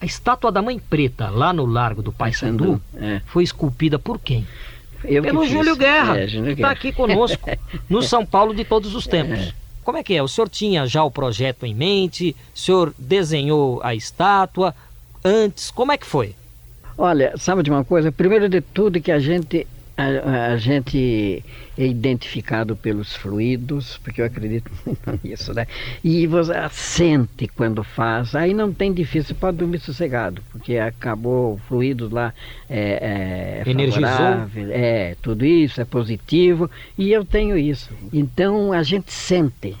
A 0.00 0.06
estátua 0.06 0.50
da 0.50 0.62
Mãe 0.62 0.78
Preta, 0.78 1.28
lá 1.28 1.52
no 1.52 1.66
Largo 1.66 2.00
do 2.02 2.10
Paissandu, 2.12 2.80
É. 2.96 3.20
foi 3.26 3.44
esculpida 3.44 3.98
por 3.98 4.18
quem? 4.18 4.46
Eu 5.04 5.22
que 5.22 5.28
Pelo. 5.30 5.46
Júlio 5.46 5.76
Guerra, 5.76 6.18
É, 6.18 6.26
Júlio 6.28 6.50
está 6.52 6.54
Guerra. 6.56 6.72
aqui 6.72 6.92
conosco, 6.92 7.50
no 7.88 8.02
São 8.02 8.24
Paulo 8.24 8.54
de 8.54 8.64
todos 8.64 8.94
os 8.94 9.04
tempos. 9.08 9.52
Como 9.90 9.98
é 9.98 10.04
que 10.04 10.14
é? 10.14 10.22
O 10.22 10.28
senhor 10.28 10.48
tinha 10.48 10.86
já 10.86 11.02
o 11.02 11.10
projeto 11.10 11.66
em 11.66 11.74
mente? 11.74 12.36
O 12.54 12.56
senhor 12.56 12.94
desenhou 12.96 13.80
a 13.82 13.92
estátua 13.92 14.72
antes? 15.24 15.68
Como 15.68 15.90
é 15.90 15.98
que 15.98 16.06
foi? 16.06 16.36
Olha, 16.96 17.34
sabe 17.36 17.64
de 17.64 17.70
uma 17.72 17.84
coisa? 17.84 18.12
Primeiro 18.12 18.48
de 18.48 18.60
tudo 18.60 19.00
que 19.00 19.10
a 19.10 19.18
gente 19.18 19.66
a, 20.00 20.52
a 20.52 20.56
gente 20.56 21.44
é 21.76 21.86
identificado 21.86 22.74
pelos 22.74 23.14
fluidos, 23.14 23.98
porque 23.98 24.22
eu 24.22 24.24
acredito 24.24 24.70
muito 24.84 25.20
nisso, 25.22 25.52
né? 25.52 25.66
E 26.02 26.26
você 26.26 26.54
sente 26.70 27.46
quando 27.48 27.82
faz, 27.84 28.34
aí 28.34 28.54
não 28.54 28.72
tem 28.72 28.92
difícil, 28.92 29.34
pode 29.34 29.58
dormir 29.58 29.78
sossegado, 29.80 30.42
porque 30.50 30.78
acabou 30.78 31.58
fluidos 31.68 32.10
lá, 32.10 32.32
é, 32.68 33.62
é 33.64 33.90
favorável, 33.90 34.68
é, 34.70 35.16
tudo 35.20 35.44
isso 35.44 35.80
é 35.80 35.84
positivo, 35.84 36.70
e 36.96 37.12
eu 37.12 37.24
tenho 37.24 37.58
isso. 37.58 37.90
Então 38.12 38.72
a 38.72 38.82
gente 38.82 39.12
sente, 39.12 39.76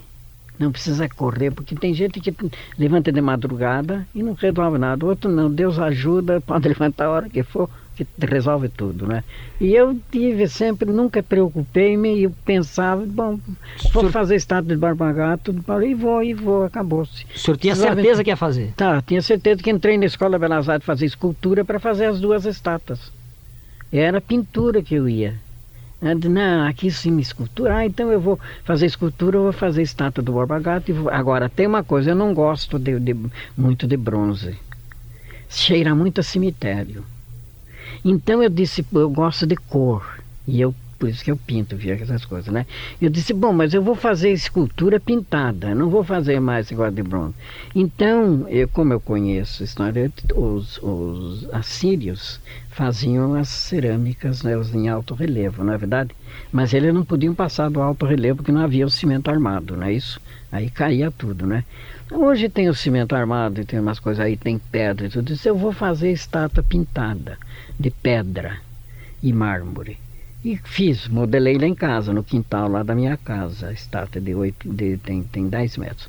não 0.58 0.70
precisa 0.70 1.08
correr, 1.08 1.50
porque 1.50 1.74
tem 1.74 1.94
gente 1.94 2.20
que 2.20 2.34
levanta 2.78 3.10
de 3.10 3.20
madrugada 3.22 4.06
e 4.14 4.22
não 4.22 4.34
resolve 4.34 4.76
nada. 4.76 5.06
Outro 5.06 5.30
não, 5.30 5.50
Deus 5.50 5.78
ajuda, 5.78 6.40
pode 6.46 6.68
levantar 6.68 7.06
a 7.06 7.10
hora 7.10 7.28
que 7.30 7.42
for, 7.42 7.70
que 7.96 8.06
resolve 8.26 8.68
tudo, 8.68 9.06
né? 9.06 9.22
E 9.60 9.74
eu 9.74 9.98
tive 10.10 10.48
sempre, 10.48 10.90
nunca 10.90 11.22
preocupei-me 11.22 12.16
e 12.16 12.22
eu 12.24 12.32
pensava, 12.44 13.04
bom, 13.06 13.38
vou 13.92 14.02
senhor... 14.02 14.10
fazer 14.10 14.36
estátua 14.36 14.74
de 14.74 14.80
Barbagato, 14.80 15.54
e 15.84 15.94
vou, 15.94 16.22
e 16.22 16.34
vou, 16.34 16.64
acabou-se. 16.64 17.26
O 17.34 17.38
senhor 17.38 17.56
tinha 17.56 17.74
certeza 17.74 18.24
que 18.24 18.30
ia 18.30 18.36
fazer? 18.36 18.72
Tá, 18.76 19.02
tinha 19.02 19.20
certeza 19.20 19.62
que 19.62 19.70
entrei 19.70 19.98
na 19.98 20.06
Escola 20.06 20.38
Belas 20.38 20.68
Artes 20.68 20.86
fazer 20.86 21.06
escultura 21.06 21.64
para 21.64 21.78
fazer 21.78 22.06
as 22.06 22.20
duas 22.20 22.46
estátuas. 22.46 23.12
Era 23.92 24.20
pintura 24.20 24.82
que 24.82 24.94
eu 24.94 25.08
ia. 25.08 25.34
Não, 26.00 26.66
aqui 26.66 26.90
sim 26.90 27.18
escultura. 27.18 27.76
Ah, 27.76 27.86
então 27.86 28.10
eu 28.10 28.20
vou 28.20 28.40
fazer 28.64 28.86
escultura, 28.86 29.36
eu 29.36 29.42
vou 29.42 29.52
fazer 29.52 29.82
estátua 29.82 30.24
do 30.24 30.32
Borba 30.32 30.58
Gato. 30.58 30.94
Vou... 30.94 31.10
Agora, 31.10 31.48
tem 31.48 31.66
uma 31.66 31.84
coisa, 31.84 32.12
eu 32.12 32.16
não 32.16 32.32
gosto 32.32 32.78
de, 32.78 32.98
de, 32.98 33.14
muito 33.56 33.86
de 33.86 33.96
bronze. 33.98 34.56
Cheira 35.48 35.94
muito 35.94 36.20
a 36.20 36.22
cemitério. 36.22 37.04
Então 38.04 38.42
eu 38.42 38.50
disse, 38.50 38.84
eu 38.92 39.10
gosto 39.10 39.46
de 39.46 39.56
cor. 39.56 40.20
E 40.46 40.60
eu 40.60 40.74
por 41.00 41.08
isso 41.08 41.24
que 41.24 41.30
eu 41.30 41.36
pinto, 41.36 41.74
via 41.74 41.94
essas 41.94 42.26
coisas, 42.26 42.52
né? 42.52 42.66
Eu 43.00 43.08
disse, 43.08 43.32
bom, 43.32 43.54
mas 43.54 43.72
eu 43.72 43.82
vou 43.82 43.94
fazer 43.94 44.30
escultura 44.32 45.00
pintada, 45.00 45.74
não 45.74 45.88
vou 45.88 46.04
fazer 46.04 46.38
mais 46.40 46.70
igual 46.70 46.90
de 46.90 47.02
bronze. 47.02 47.34
Então, 47.74 48.46
eu, 48.50 48.68
como 48.68 48.92
eu 48.92 49.00
conheço 49.00 49.64
história, 49.64 50.12
os, 50.36 50.78
os 50.82 51.48
assírios 51.54 52.38
faziam 52.68 53.34
as 53.34 53.48
cerâmicas 53.48 54.42
né, 54.42 54.52
em 54.74 54.90
alto 54.90 55.14
relevo, 55.14 55.64
não 55.64 55.72
é 55.72 55.78
verdade? 55.78 56.10
Mas 56.52 56.74
eles 56.74 56.92
não 56.92 57.02
podiam 57.02 57.34
passar 57.34 57.70
do 57.70 57.80
alto 57.80 58.04
relevo 58.04 58.36
porque 58.36 58.52
não 58.52 58.60
havia 58.60 58.84
o 58.84 58.90
cimento 58.90 59.30
armado, 59.30 59.78
não 59.78 59.86
é 59.86 59.94
isso? 59.94 60.20
Aí 60.52 60.68
caía 60.68 61.10
tudo, 61.10 61.46
né? 61.46 61.64
Hoje 62.10 62.48
tem 62.48 62.68
o 62.68 62.74
cimento 62.74 63.14
armado 63.14 63.60
e 63.60 63.64
tem 63.64 63.78
umas 63.78 64.00
coisas 64.00 64.24
aí, 64.24 64.36
tem 64.36 64.58
pedra 64.58 65.06
e 65.06 65.10
tudo 65.10 65.32
isso. 65.32 65.48
Eu 65.48 65.56
vou 65.56 65.72
fazer 65.72 66.10
estátua 66.10 66.62
pintada 66.62 67.38
de 67.78 67.90
pedra 67.90 68.58
e 69.22 69.32
mármore. 69.32 69.96
E 70.44 70.56
fiz, 70.56 71.06
modelei 71.06 71.58
lá 71.58 71.66
em 71.66 71.74
casa, 71.74 72.12
no 72.12 72.24
quintal 72.24 72.68
lá 72.68 72.82
da 72.82 72.94
minha 72.94 73.16
casa, 73.16 73.68
a 73.68 73.72
estátua 73.72 74.20
de 74.20 74.34
8, 74.34 74.72
de, 74.72 74.96
tem, 74.96 75.22
tem 75.22 75.48
10 75.48 75.76
metros. 75.76 76.08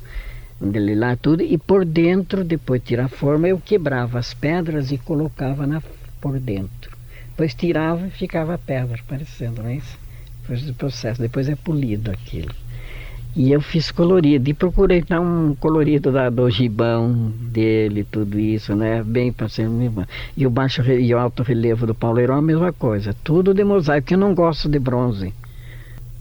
Modelei 0.60 0.94
lá 0.94 1.14
tudo 1.14 1.42
e 1.42 1.58
por 1.58 1.84
dentro, 1.84 2.42
depois 2.42 2.80
de 2.80 2.88
tirar 2.88 3.04
a 3.04 3.08
forma, 3.08 3.46
eu 3.46 3.60
quebrava 3.60 4.18
as 4.18 4.32
pedras 4.32 4.90
e 4.90 4.98
colocava 4.98 5.66
na, 5.66 5.82
por 6.20 6.40
dentro. 6.40 6.96
Depois 7.28 7.54
tirava 7.54 8.06
e 8.06 8.10
ficava 8.10 8.54
a 8.54 8.58
pedra 8.58 8.98
aparecendo, 8.98 9.62
não 9.62 9.68
é 9.68 9.76
isso? 9.76 9.98
Depois 10.40 10.62
do 10.62 10.74
processo, 10.74 11.20
depois 11.20 11.48
é 11.48 11.54
polido 11.54 12.10
aquilo. 12.10 12.54
E 13.34 13.50
eu 13.50 13.62
fiz 13.62 13.90
colorido 13.90 14.50
e 14.50 14.52
procurei 14.52 15.00
dar 15.00 15.20
um 15.20 15.54
colorido 15.54 16.12
da, 16.12 16.28
do 16.28 16.50
gibão 16.50 17.32
dele, 17.40 18.04
tudo 18.04 18.38
isso, 18.38 18.74
né? 18.74 19.02
Bem 19.02 19.32
para 19.32 19.48
ser 19.48 19.68
E 20.36 20.46
o 20.46 20.50
baixo 20.50 20.82
e 20.82 21.14
o 21.14 21.18
alto 21.18 21.42
relevo 21.42 21.86
do 21.86 21.94
Paulo 21.94 22.20
Heron, 22.20 22.36
a 22.36 22.42
mesma 22.42 22.72
coisa. 22.74 23.16
Tudo 23.24 23.54
de 23.54 23.64
mosaico, 23.64 24.08
que 24.08 24.14
eu 24.14 24.18
não 24.18 24.34
gosto 24.34 24.68
de 24.68 24.78
bronze. 24.78 25.32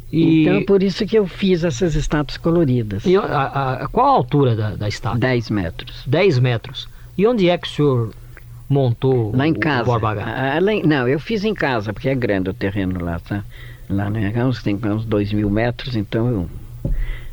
E... 0.10 0.44
Então, 0.44 0.63
por 0.63 0.82
isso 0.82 1.06
que 1.06 1.18
eu 1.18 1.27
fiz 1.27 1.65
essas 1.65 1.96
estátuas 1.96 2.38
coloridas. 2.38 3.06
E 3.06 3.18
a, 3.18 3.22
a, 3.24 3.88
qual 3.89 4.08
a 4.08 4.12
altura 4.12 4.56
da, 4.56 4.75
da 4.75 4.88
estátua? 4.88 5.20
10 5.20 5.50
metros. 5.50 6.03
10 6.08 6.39
metros. 6.39 6.88
E 7.18 7.27
onde 7.27 7.50
é 7.50 7.58
que 7.58 7.68
o 7.68 7.72
senhor 7.72 8.12
montou 8.70 9.36
lá 9.36 9.46
em 9.46 9.53
casa. 9.53 9.89
o 9.89 9.94
ah, 9.94 10.60
lá 10.62 10.74
em, 10.74 10.84
Não, 10.84 11.08
eu 11.10 11.20
fiz 11.20 11.44
em 11.44 11.53
casa, 11.53 11.91
porque 11.91 12.08
é 12.08 12.15
grande 12.15 12.50
o 12.50 12.53
terreno 12.53 13.03
lá, 13.03 13.20
tá? 13.20 13.44
Lá 13.89 14.10
né, 14.10 14.34
tem 14.63 14.80
uns 14.86 15.06
2 15.06 15.34
mil 15.34 15.50
metros, 15.50 15.98
então 15.98 16.30
eu 16.30 16.50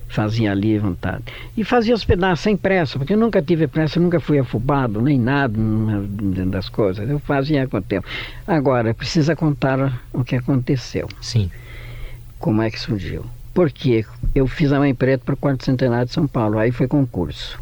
fazia 0.08 0.52
ali 0.52 0.76
à 0.76 0.80
vontade. 0.80 1.24
E 1.56 1.62
fazia 1.62 1.94
os 1.94 2.04
pedaços 2.04 2.40
sem 2.40 2.56
pressa, 2.56 2.98
porque 2.98 3.14
eu 3.14 3.18
nunca 3.18 3.42
tive 3.42 3.66
pressa, 3.66 4.00
nunca 4.00 4.18
fui 4.18 4.38
afobado, 4.38 5.00
nem 5.00 5.18
nada 5.18 5.54
das 6.46 6.68
coisas. 6.68 7.08
Eu 7.08 7.18
fazia 7.18 7.66
com 7.68 7.76
o 7.76 7.82
tempo. 7.82 8.06
Agora, 8.46 8.94
precisa 8.94 9.36
contar 9.36 10.00
o 10.12 10.24
que 10.24 10.36
aconteceu. 10.36 11.08
Sim. 11.20 11.50
Como 12.38 12.62
é 12.62 12.70
que 12.70 12.80
surgiu. 12.80 13.24
Porque 13.52 14.04
eu 14.34 14.46
fiz 14.46 14.72
a 14.72 14.78
mãe 14.78 14.94
preta 14.94 15.24
para 15.24 15.34
o 15.34 15.38
quarto 15.38 15.64
centenário 15.64 16.06
de 16.06 16.12
São 16.12 16.26
Paulo, 16.26 16.58
aí 16.58 16.70
foi 16.70 16.86
concurso. 16.86 17.58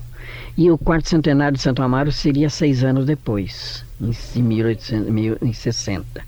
E 0.56 0.70
o 0.70 0.78
quarto 0.78 1.08
centenário 1.08 1.56
de 1.56 1.62
Santo 1.62 1.82
Amaro 1.82 2.12
seria 2.12 2.50
seis 2.50 2.82
anos 2.84 3.06
depois, 3.06 3.84
em 4.00 5.10
1860. 5.10 6.22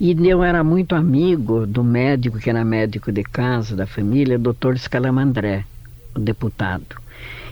E 0.00 0.12
eu 0.28 0.42
era 0.42 0.62
muito 0.62 0.94
amigo 0.94 1.66
do 1.66 1.82
médico, 1.82 2.38
que 2.38 2.50
era 2.50 2.64
médico 2.64 3.10
de 3.10 3.22
casa 3.22 3.74
da 3.74 3.86
família, 3.86 4.38
doutor 4.38 4.78
Scalamandré, 4.78 5.64
o 6.14 6.18
deputado. 6.18 6.96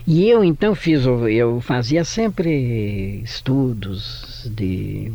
E 0.07 0.27
eu 0.27 0.43
então 0.43 0.73
fiz, 0.73 1.05
eu 1.05 1.61
fazia 1.61 2.03
sempre 2.03 3.21
estudos 3.23 4.49
de 4.55 5.11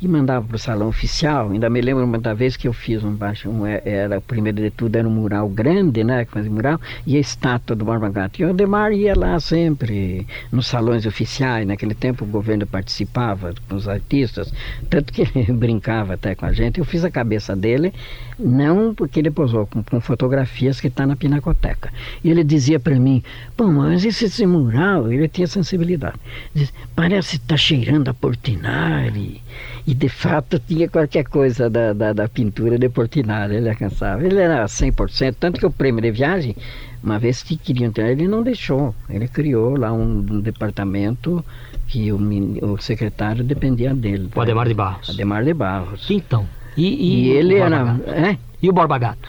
e 0.00 0.06
mandava 0.06 0.46
para 0.46 0.56
o 0.56 0.58
salão 0.58 0.88
oficial. 0.88 1.50
Ainda 1.50 1.70
me 1.70 1.80
lembro 1.80 2.04
uma 2.04 2.18
da 2.18 2.34
vez 2.34 2.56
que 2.56 2.68
eu 2.68 2.72
fiz 2.72 3.02
um 3.02 3.14
baixo, 3.14 3.48
um, 3.48 3.66
é, 3.66 3.80
era, 3.84 4.20
primeiro 4.20 4.60
de 4.60 4.70
tudo 4.70 4.96
era 4.96 5.08
um 5.08 5.10
mural 5.10 5.48
grande, 5.48 6.04
né, 6.04 6.24
que 6.24 6.32
fazia 6.32 6.50
mural, 6.50 6.80
e 7.06 7.16
a 7.16 7.20
estátua 7.20 7.74
do 7.74 7.84
Borba 7.84 8.08
Gato. 8.10 8.40
E 8.40 8.44
o 8.44 8.50
Ademar 8.50 8.92
ia 8.92 9.14
lá 9.16 9.38
sempre, 9.40 10.26
nos 10.52 10.66
salões 10.66 11.06
oficiais, 11.06 11.66
naquele 11.66 11.94
tempo 11.94 12.24
o 12.24 12.28
governo 12.28 12.66
participava 12.66 13.54
com 13.68 13.76
os 13.76 13.88
artistas, 13.88 14.52
tanto 14.90 15.12
que 15.12 15.22
ele 15.22 15.52
brincava 15.56 16.14
até 16.14 16.34
com 16.34 16.46
a 16.46 16.52
gente. 16.52 16.78
Eu 16.78 16.84
fiz 16.84 17.04
a 17.04 17.10
cabeça 17.10 17.56
dele, 17.56 17.92
não 18.38 18.94
porque 18.94 19.20
ele 19.20 19.30
posou 19.30 19.66
com, 19.66 19.82
com 19.82 20.00
fotografias 20.00 20.80
que 20.80 20.88
está 20.88 21.06
na 21.06 21.16
Pinacoteca. 21.16 21.90
E 22.22 22.30
ele 22.30 22.44
dizia 22.44 22.78
para 22.78 22.98
mim, 22.98 23.22
pô, 23.56 23.66
mas 23.68 24.04
esse, 24.04 24.26
esse 24.26 24.46
mural, 24.46 25.10
ele 25.10 25.28
tinha 25.28 25.46
sensibilidade. 25.46 26.18
Diz, 26.54 26.72
parece 26.94 27.36
estar 27.36 27.54
tá 27.54 27.56
cheirando 27.56 28.08
a 28.08 28.14
Portinari. 28.14 29.42
E 29.86 29.94
de 29.94 30.08
fato 30.08 30.58
tinha 30.58 30.88
qualquer 30.88 31.24
coisa 31.24 31.70
da, 31.70 31.92
da, 31.92 32.12
da 32.12 32.28
pintura 32.28 32.76
de 32.76 32.88
Portinari, 32.88 33.54
ele 33.54 33.68
alcançava. 33.68 34.24
Ele 34.24 34.40
era 34.40 34.64
100%, 34.64 35.36
tanto 35.38 35.60
que 35.60 35.66
o 35.66 35.70
prêmio 35.70 36.02
de 36.02 36.10
viagem, 36.10 36.56
uma 37.02 37.20
vez 37.20 37.42
que 37.42 37.56
queriam 37.56 37.92
ter, 37.92 38.06
ele 38.10 38.26
não 38.26 38.42
deixou. 38.42 38.92
Ele 39.08 39.28
criou 39.28 39.78
lá 39.78 39.92
um, 39.92 40.26
um 40.28 40.40
departamento 40.40 41.44
que 41.86 42.10
o, 42.10 42.18
o, 42.62 42.78
secretário 42.78 43.44
dependia 43.44 43.94
dele. 43.94 44.28
O 44.34 44.40
Ademar 44.40 44.66
de 44.66 44.74
Barros. 44.74 45.10
Ademar 45.10 45.44
de 45.44 45.54
Barros. 45.54 46.10
Então, 46.10 46.44
e, 46.76 46.88
e, 46.88 47.26
e 47.26 47.28
ele 47.30 47.54
era... 47.54 47.96
É? 48.08 48.36
E 48.60 48.68
o 48.68 48.72
Borba 48.72 48.98
Gato? 48.98 49.28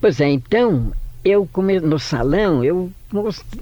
Pois 0.00 0.20
é, 0.20 0.28
então, 0.28 0.92
eu 1.24 1.48
come... 1.50 1.80
no 1.80 1.98
salão, 1.98 2.62
eu 2.62 2.92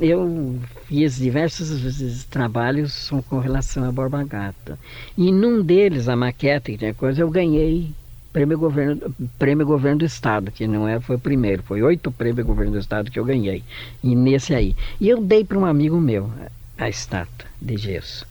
eu 0.00 0.59
fiz 0.87 1.16
diversos 1.16 2.25
trabalhos 2.25 3.11
com 3.28 3.38
relação 3.38 3.85
a 3.85 3.92
Borba 3.92 4.25
Gato. 4.25 4.78
E 5.16 5.31
num 5.31 5.62
deles, 5.62 6.09
a 6.09 6.16
maquete, 6.16 6.76
que 6.76 6.92
coisa, 6.95 7.21
eu 7.21 7.31
ganhei 7.31 7.90
prêmio 8.33 8.59
governo, 8.59 9.14
prêmio 9.38 9.66
governo 9.66 9.99
do 9.99 10.04
estado, 10.07 10.50
que 10.50 10.66
não 10.66 10.88
é, 10.88 10.99
foi 10.99 11.16
o 11.16 11.19
primeiro, 11.19 11.62
foi 11.62 11.83
oito 11.83 12.11
prêmios 12.11 12.47
governo 12.47 12.73
do 12.73 12.78
estado 12.78 13.11
que 13.11 13.19
eu 13.19 13.25
ganhei. 13.25 13.62
E 14.02 14.16
nesse 14.16 14.54
aí. 14.54 14.75
E 14.99 15.09
eu 15.09 15.21
dei 15.21 15.45
para 15.45 15.59
um 15.59 15.66
amigo 15.66 16.00
meu 16.00 16.31
a 16.78 16.88
estátua 16.88 17.47
de 17.61 17.76
gesso. 17.76 18.26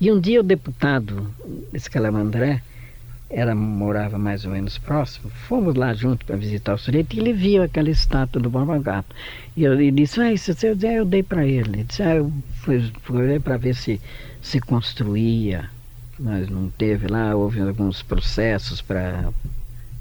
E 0.00 0.10
um 0.10 0.18
dia 0.18 0.40
o 0.40 0.42
deputado 0.42 1.32
Escalamandré 1.72 2.62
era, 3.32 3.54
morava 3.54 4.18
mais 4.18 4.44
ou 4.44 4.50
menos 4.50 4.76
próximo, 4.76 5.30
fomos 5.30 5.74
lá 5.74 5.94
junto 5.94 6.24
para 6.26 6.36
visitar 6.36 6.74
o 6.74 6.78
sujeito 6.78 7.16
e 7.16 7.20
ele 7.20 7.32
viu 7.32 7.62
aquela 7.62 7.88
estátua 7.88 8.40
do 8.40 8.50
Borba 8.50 8.78
Gato. 8.78 9.16
E 9.56 9.64
ele 9.64 9.90
disse, 9.90 10.20
ah, 10.20 10.30
isso 10.30 10.54
eu, 10.62 10.76
eu 10.78 11.04
dei 11.04 11.22
para 11.22 11.46
ele. 11.46 11.70
Ele 11.70 11.84
disse, 11.84 12.02
ah, 12.02 12.16
eu 12.16 12.30
fui, 12.60 12.92
fui 13.02 13.40
para 13.40 13.56
ver 13.56 13.74
se 13.74 14.00
se 14.42 14.60
construía, 14.60 15.70
mas 16.18 16.48
não 16.50 16.68
teve 16.68 17.06
lá, 17.06 17.34
houve 17.34 17.60
alguns 17.60 18.02
processos 18.02 18.82
para 18.82 19.30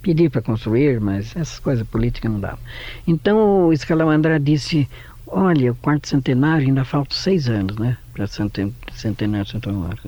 pedir 0.01 0.31
para 0.31 0.41
construir, 0.41 0.99
mas 0.99 1.35
essas 1.35 1.59
coisas 1.59 1.87
políticas 1.87 2.31
não 2.31 2.39
davam. 2.39 2.59
Então 3.07 3.67
o 3.67 3.73
Escalamandra 3.73 4.39
disse, 4.39 4.89
olha, 5.27 5.71
o 5.71 5.75
quarto 5.75 6.07
centenário 6.07 6.67
ainda 6.67 6.83
falta 6.83 7.13
seis 7.13 7.47
anos, 7.47 7.77
né, 7.77 7.95
para 8.13 8.25
centenário 8.27 9.45
de 9.45 9.51
Santo 9.51 9.69
Amaro. 9.69 9.99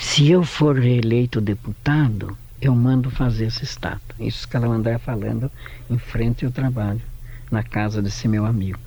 Se 0.00 0.30
eu 0.30 0.42
for 0.42 0.78
reeleito 0.78 1.42
deputado, 1.42 2.36
eu 2.60 2.74
mando 2.74 3.10
fazer 3.10 3.44
essa 3.44 3.62
estátua. 3.62 4.16
Isso 4.18 4.48
que 4.48 4.56
ela 4.56 4.66
andar 4.66 4.98
falando 4.98 5.50
em 5.90 5.98
frente 5.98 6.44
ao 6.44 6.50
trabalho, 6.50 7.02
na 7.50 7.62
casa 7.62 8.00
desse 8.00 8.26
meu 8.26 8.46
amigo. 8.46 8.78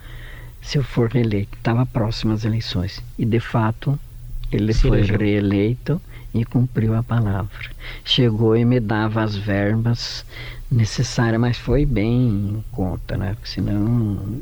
Se 0.60 0.78
eu 0.80 0.84
for 0.84 1.10
reeleito, 1.10 1.56
estava 1.56 1.86
próximo 1.86 2.34
às 2.34 2.44
eleições. 2.44 3.02
E 3.18 3.26
de 3.26 3.40
fato, 3.40 3.98
ele 4.52 4.74
Se 4.74 4.82
foi 4.82 4.98
elegeu. 4.98 5.20
reeleito 5.20 6.02
e 6.34 6.44
cumpriu 6.44 6.96
a 6.96 7.04
palavra. 7.04 7.70
Chegou 8.04 8.58
e 8.58 8.66
me 8.66 8.80
dava 8.80 9.22
as 9.22 9.36
verbas 9.36 10.26
necessárias, 10.70 11.40
mas 11.40 11.58
foi 11.58 11.86
bem 11.86 12.28
em 12.28 12.64
conta, 12.72 13.16
né? 13.16 13.36
Porque 13.36 13.50
senão, 13.50 14.42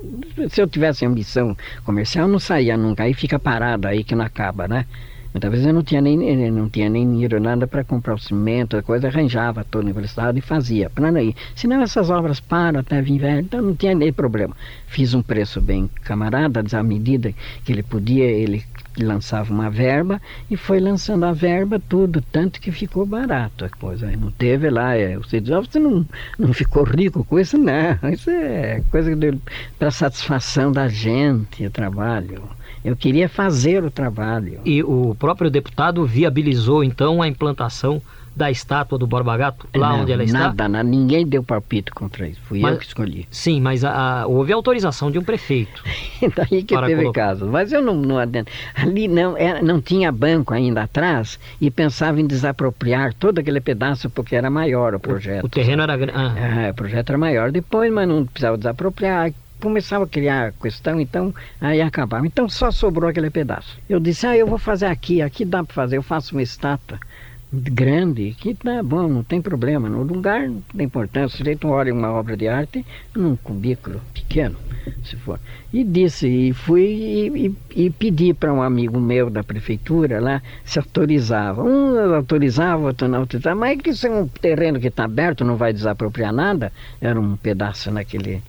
se 0.50 0.62
eu 0.62 0.68
tivesse 0.68 1.06
ambição 1.06 1.56
comercial, 1.84 2.30
não 2.30 2.40
saía 2.40 2.78
nunca. 2.78 3.04
Aí 3.04 3.13
fica 3.13 3.38
parado 3.38 3.88
aí 3.90 4.06
que 4.06 4.16
não 4.16 4.24
acaba, 4.24 4.70
né? 4.70 4.86
Muitas 5.34 5.52
vezes 5.52 5.66
eu 5.66 5.74
não 5.74 5.84
tinha 5.84 6.02
nem, 6.02 6.52
não 6.52 6.70
tinha 6.70 6.90
nem 6.90 7.10
dinheiro 7.10 7.40
nada 7.40 7.66
para 7.66 7.84
comprar 7.84 8.16
o 8.16 8.20
cimento, 8.20 8.76
a 8.76 8.84
coisa, 8.84 9.08
arranjava 9.08 9.64
toda 9.64 9.84
a 9.84 9.88
universidade 9.88 10.40
e 10.40 10.42
fazia, 10.42 10.92
não 10.98 11.18
ir. 11.18 11.36
Senão 11.56 11.82
essas 11.82 12.10
obras 12.10 12.40
param 12.40 12.82
até 12.82 13.02
vir 13.02 13.20
velho, 13.20 13.40
então 13.40 13.62
não 13.62 13.76
tinha 13.76 13.96
nem 13.96 14.12
problema. 14.12 14.56
Fiz 14.88 15.14
um 15.14 15.22
preço 15.22 15.62
bem 15.62 15.90
camarada, 16.04 16.64
à 16.78 16.84
medida 16.84 17.34
que 17.64 17.72
ele 17.72 17.84
podia, 17.84 18.26
ele 18.26 18.64
lançava 19.00 19.54
uma 19.54 19.70
verba 19.70 20.22
e 20.50 20.58
foi 20.58 20.80
lançando 20.80 21.26
a 21.26 21.32
verba 21.32 21.80
tudo, 21.80 22.22
tanto 22.22 22.60
que 22.60 22.72
ficou 22.72 23.06
barato 23.06 23.64
a 23.64 23.70
coisa. 23.70 24.12
Não 24.18 24.32
teve 24.32 24.70
lá, 24.70 24.92
você 25.18 25.40
diz, 25.40 25.50
você 25.50 25.80
não, 25.80 26.06
não 26.38 26.54
ficou 26.54 26.84
rico 26.84 27.24
com 27.24 27.40
isso? 27.40 27.58
Não, 27.58 27.98
isso 28.12 28.30
é 28.30 28.84
coisa 28.92 29.12
para 29.80 29.92
satisfação 29.92 30.72
da 30.72 30.88
gente, 30.88 31.66
o 31.66 31.72
trabalho. 31.72 32.44
Eu 32.84 32.96
queria 32.96 33.30
fazer 33.30 33.84
o 33.84 33.92
trabalho. 33.92 34.60
E 34.66 34.84
o 34.84 35.16
próprio 35.16 35.50
deputado 35.50 36.06
viabilizou 36.06 36.84
então 36.84 37.22
a 37.22 37.28
implantação 37.28 38.02
da 38.36 38.50
estátua 38.50 38.98
do 38.98 39.06
Borba 39.06 39.36
Gato, 39.36 39.68
lá 39.76 39.90
não, 39.90 40.02
onde 40.02 40.12
ela 40.12 40.24
está? 40.24 40.40
Nada, 40.40 40.70
nada, 40.70 40.84
ninguém 40.84 41.28
deu 41.28 41.44
palpite 41.44 41.92
contra 41.92 42.28
isso. 42.28 42.40
Fui 42.44 42.60
mas, 42.60 42.74
eu 42.74 42.80
que 42.80 42.86
escolhi. 42.86 43.28
Sim, 43.30 43.60
mas 43.60 43.84
a, 43.84 44.22
a, 44.22 44.28
houve 44.28 44.54
autorização 44.54 45.12
de 45.12 45.20
um 45.20 45.24
prefeito. 45.24 45.84
Daí 46.36 46.64
que 46.64 46.78
teve 46.78 46.96
colocar. 46.96 47.28
caso. 47.28 47.46
Mas 47.48 47.72
eu 47.74 47.82
não, 47.82 47.96
não 47.96 48.18
ali 48.18 49.08
não, 49.08 49.38
era, 49.38 49.62
não 49.62 49.82
tinha 49.82 50.12
banco 50.12 50.54
ainda 50.54 50.84
atrás 50.84 51.40
e 51.60 51.70
pensava 51.70 52.22
em 52.22 52.26
desapropriar 52.26 53.14
todo 53.14 53.40
aquele 53.40 53.60
pedaço 53.60 54.10
porque 54.10 54.36
era 54.36 54.50
maior 54.50 54.96
o 54.96 55.00
projeto. 55.00 55.44
O, 55.44 55.48
o 55.48 55.50
terreno 55.50 55.84
era 55.84 55.98
grande. 55.98 56.14
Ah. 56.16 56.68
É, 56.68 56.72
o 56.72 56.74
projeto 56.74 57.10
era 57.10 57.18
maior. 57.18 57.52
Depois, 57.52 57.92
mas 57.92 58.08
não 58.08 58.26
precisava 58.26 58.58
desapropriar 58.58 59.34
começava 59.62 60.03
a 60.03 60.08
criar 60.08 60.53
questão, 60.53 61.00
então 61.00 61.34
aí 61.60 61.82
acabava. 61.82 62.25
Então 62.25 62.50
só 62.50 62.72
sobrou 62.72 63.10
aquele 63.10 63.30
pedaço. 63.30 63.77
Eu 63.88 64.00
disse, 64.00 64.25
ah, 64.27 64.36
eu 64.36 64.48
vou 64.48 64.58
fazer 64.58 64.88
aqui, 64.88 65.22
aqui 65.22 65.46
dá 65.46 65.63
para 65.63 65.74
fazer, 65.74 65.98
eu 65.98 66.03
faço 66.03 66.36
uma 66.36 66.41
estátua 66.41 67.00
grande, 67.53 68.34
que 68.39 68.53
tá 68.53 68.82
bom, 68.82 69.10
não 69.10 69.24
tem 69.24 69.41
problema. 69.41 69.89
No 69.89 70.03
lugar 70.03 70.48
não 70.48 70.62
tem 70.62 70.86
importância. 70.86 71.44
Se 71.44 71.56
tu 71.58 71.68
olha 71.68 71.94
uma 71.94 72.12
obra 72.12 72.38
de 72.38 72.48
arte 72.48 72.86
num 73.13 73.36
cubículo 73.36 74.00
pequeno, 74.13 74.56
se 75.03 75.18
for. 75.18 75.39
E 75.74 75.84
disse, 75.84 76.27
e 76.27 76.53
fui 76.53 76.84
e, 76.84 77.48
e, 77.75 77.86
e 77.86 77.89
pedi 77.89 78.34
para 78.34 78.53
um 78.53 78.62
amigo 78.62 79.00
meu 79.00 79.30
da 79.30 79.44
prefeitura 79.44 80.22
lá 80.22 80.41
se 80.63 80.80
autorizava. 80.80 81.62
Um 81.62 82.15
autorizava, 82.15 82.84
outro 82.84 83.08
não 83.08 83.20
autorizava. 83.20 83.60
Mas 83.60 83.77
é 83.77 83.82
que 83.82 83.89
isso 83.89 84.08
é 84.08 84.10
um 84.10 84.27
terreno 84.27 84.80
que 84.80 84.88
está 84.88 85.03
aberto, 85.03 85.44
não 85.44 85.58
vai 85.58 85.74
desapropriar 85.74 86.32
nada. 86.32 86.72
Era 87.01 87.20
um 87.20 87.36
pedaço 87.36 87.91
naquele 87.91 88.41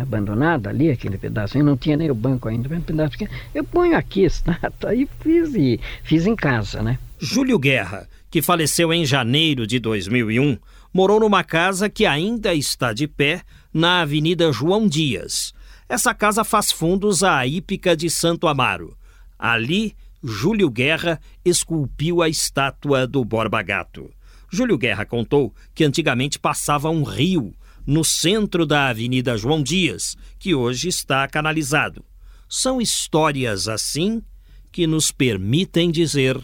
abandonado 0.00 0.68
ali, 0.68 0.90
aquele 0.90 1.18
pedaço, 1.18 1.58
não 1.58 1.76
tinha 1.76 1.96
nem 1.96 2.10
o 2.10 2.14
banco 2.14 2.48
ainda, 2.48 2.74
um 2.74 2.80
pedaço 2.80 3.12
pequeno. 3.12 3.30
Eu 3.54 3.64
ponho 3.64 3.96
aqui 3.96 4.22
estátua, 4.24 4.90
aí 4.90 5.08
fiz, 5.20 5.54
e, 5.54 5.78
fiz 6.02 6.26
em 6.26 6.34
casa, 6.34 6.82
né? 6.82 6.98
Júlio 7.18 7.58
Guerra 7.58 8.08
que 8.32 8.40
faleceu 8.40 8.90
em 8.94 9.04
janeiro 9.04 9.66
de 9.66 9.78
2001, 9.78 10.56
morou 10.90 11.20
numa 11.20 11.44
casa 11.44 11.90
que 11.90 12.06
ainda 12.06 12.54
está 12.54 12.94
de 12.94 13.06
pé 13.06 13.42
na 13.74 14.00
Avenida 14.00 14.50
João 14.50 14.88
Dias. 14.88 15.52
Essa 15.86 16.14
casa 16.14 16.42
faz 16.42 16.72
fundos 16.72 17.22
à 17.22 17.46
hípica 17.46 17.94
de 17.94 18.08
Santo 18.08 18.48
Amaro. 18.48 18.96
Ali, 19.38 19.94
Júlio 20.24 20.70
Guerra 20.70 21.20
esculpiu 21.44 22.22
a 22.22 22.28
estátua 22.30 23.06
do 23.06 23.22
Borba 23.22 23.60
Gato. 23.60 24.10
Júlio 24.50 24.78
Guerra 24.78 25.04
contou 25.04 25.54
que 25.74 25.84
antigamente 25.84 26.38
passava 26.38 26.88
um 26.88 27.02
rio 27.02 27.52
no 27.86 28.04
centro 28.04 28.64
da 28.66 28.88
Avenida 28.88 29.36
João 29.36 29.62
Dias, 29.62 30.16
que 30.38 30.54
hoje 30.54 30.88
está 30.88 31.26
canalizado. 31.28 32.04
São 32.48 32.80
histórias 32.80 33.68
assim 33.68 34.22
que 34.70 34.86
nos 34.86 35.10
permitem 35.10 35.90
dizer 35.90 36.38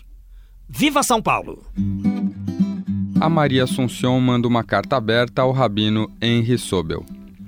Viva 0.68 1.02
São 1.02 1.22
Paulo! 1.22 1.64
A 3.20 3.28
Maria 3.28 3.64
Assunção 3.64 4.20
manda 4.20 4.46
uma 4.46 4.62
carta 4.62 4.96
aberta 4.96 5.42
ao 5.42 5.50
rabino 5.50 6.08
Henry 6.22 6.56
Sobel. 6.56 7.04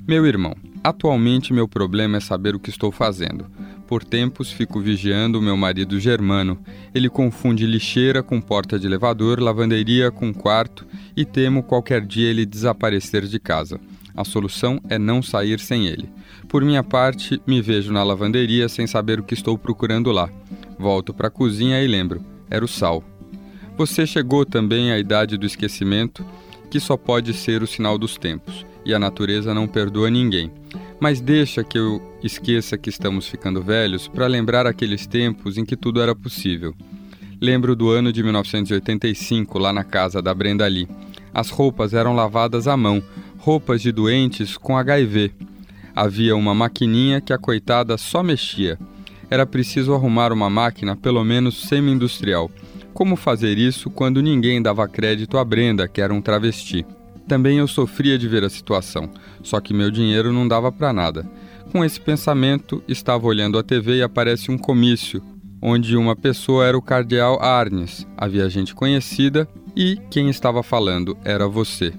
Meu 0.08 0.26
irmão, 0.26 0.56
atualmente 0.82 1.52
meu 1.52 1.68
problema 1.68 2.16
é 2.16 2.20
saber 2.20 2.54
o 2.56 2.58
que 2.58 2.70
estou 2.70 2.90
fazendo. 2.90 3.46
Por 3.90 4.04
tempos 4.04 4.52
fico 4.52 4.78
vigiando 4.78 5.42
meu 5.42 5.56
marido 5.56 5.98
germano. 5.98 6.56
Ele 6.94 7.08
confunde 7.08 7.66
lixeira 7.66 8.22
com 8.22 8.40
porta 8.40 8.78
de 8.78 8.86
elevador, 8.86 9.40
lavanderia 9.40 10.12
com 10.12 10.32
quarto 10.32 10.86
e 11.16 11.24
temo 11.24 11.64
qualquer 11.64 12.06
dia 12.06 12.30
ele 12.30 12.46
desaparecer 12.46 13.26
de 13.26 13.40
casa. 13.40 13.80
A 14.16 14.24
solução 14.24 14.80
é 14.88 14.96
não 14.96 15.20
sair 15.20 15.58
sem 15.58 15.88
ele. 15.88 16.08
Por 16.46 16.64
minha 16.64 16.84
parte, 16.84 17.42
me 17.44 17.60
vejo 17.60 17.92
na 17.92 18.04
lavanderia 18.04 18.68
sem 18.68 18.86
saber 18.86 19.18
o 19.18 19.24
que 19.24 19.34
estou 19.34 19.58
procurando 19.58 20.12
lá. 20.12 20.30
Volto 20.78 21.12
para 21.12 21.26
a 21.26 21.32
cozinha 21.32 21.82
e 21.82 21.88
lembro: 21.88 22.24
era 22.48 22.64
o 22.64 22.68
sal. 22.68 23.02
Você 23.76 24.06
chegou 24.06 24.46
também 24.46 24.92
à 24.92 25.00
idade 25.00 25.36
do 25.36 25.44
esquecimento, 25.44 26.24
que 26.70 26.78
só 26.78 26.96
pode 26.96 27.34
ser 27.34 27.60
o 27.60 27.66
sinal 27.66 27.98
dos 27.98 28.16
tempos, 28.16 28.64
e 28.84 28.94
a 28.94 29.00
natureza 29.00 29.52
não 29.52 29.66
perdoa 29.66 30.08
ninguém. 30.08 30.48
Mas 31.00 31.20
deixa 31.20 31.64
que 31.64 31.78
eu 31.78 32.00
esqueça 32.22 32.76
que 32.76 32.90
estamos 32.90 33.26
ficando 33.26 33.62
velhos 33.62 34.06
para 34.06 34.26
lembrar 34.26 34.66
aqueles 34.66 35.06
tempos 35.06 35.56
em 35.56 35.64
que 35.64 35.76
tudo 35.76 36.00
era 36.00 36.14
possível. 36.14 36.74
Lembro 37.40 37.74
do 37.74 37.88
ano 37.88 38.12
de 38.12 38.22
1985, 38.22 39.58
lá 39.58 39.72
na 39.72 39.82
casa 39.82 40.20
da 40.20 40.34
Brenda 40.34 40.66
Lee. 40.66 40.86
As 41.32 41.48
roupas 41.48 41.94
eram 41.94 42.14
lavadas 42.14 42.68
à 42.68 42.76
mão, 42.76 43.02
roupas 43.38 43.80
de 43.80 43.90
doentes 43.90 44.58
com 44.58 44.76
HIV. 44.76 45.32
Havia 45.96 46.36
uma 46.36 46.54
maquininha 46.54 47.20
que 47.20 47.32
a 47.32 47.38
coitada 47.38 47.96
só 47.96 48.22
mexia. 48.22 48.78
Era 49.30 49.46
preciso 49.46 49.94
arrumar 49.94 50.32
uma 50.32 50.50
máquina, 50.50 50.94
pelo 50.94 51.24
menos 51.24 51.62
semi-industrial 51.62 52.50
como 53.00 53.16
fazer 53.16 53.56
isso 53.56 53.88
quando 53.88 54.20
ninguém 54.20 54.60
dava 54.60 54.86
crédito 54.86 55.38
a 55.38 55.44
Brenda, 55.44 55.88
que 55.88 56.02
era 56.02 56.12
um 56.12 56.20
travesti? 56.20 56.84
Também 57.30 57.58
eu 57.58 57.68
sofria 57.68 58.18
de 58.18 58.26
ver 58.26 58.42
a 58.42 58.50
situação, 58.50 59.08
só 59.40 59.60
que 59.60 59.72
meu 59.72 59.88
dinheiro 59.88 60.32
não 60.32 60.48
dava 60.48 60.72
para 60.72 60.92
nada. 60.92 61.24
Com 61.70 61.84
esse 61.84 62.00
pensamento, 62.00 62.82
estava 62.88 63.24
olhando 63.24 63.56
a 63.56 63.62
TV 63.62 63.98
e 63.98 64.02
aparece 64.02 64.50
um 64.50 64.58
comício, 64.58 65.22
onde 65.62 65.96
uma 65.96 66.16
pessoa 66.16 66.66
era 66.66 66.76
o 66.76 66.82
cardeal 66.82 67.40
Arnes, 67.40 68.04
havia 68.16 68.50
gente 68.50 68.74
conhecida, 68.74 69.48
e 69.76 69.96
quem 70.10 70.28
estava 70.28 70.60
falando 70.60 71.16
era 71.24 71.46
você. 71.46 71.92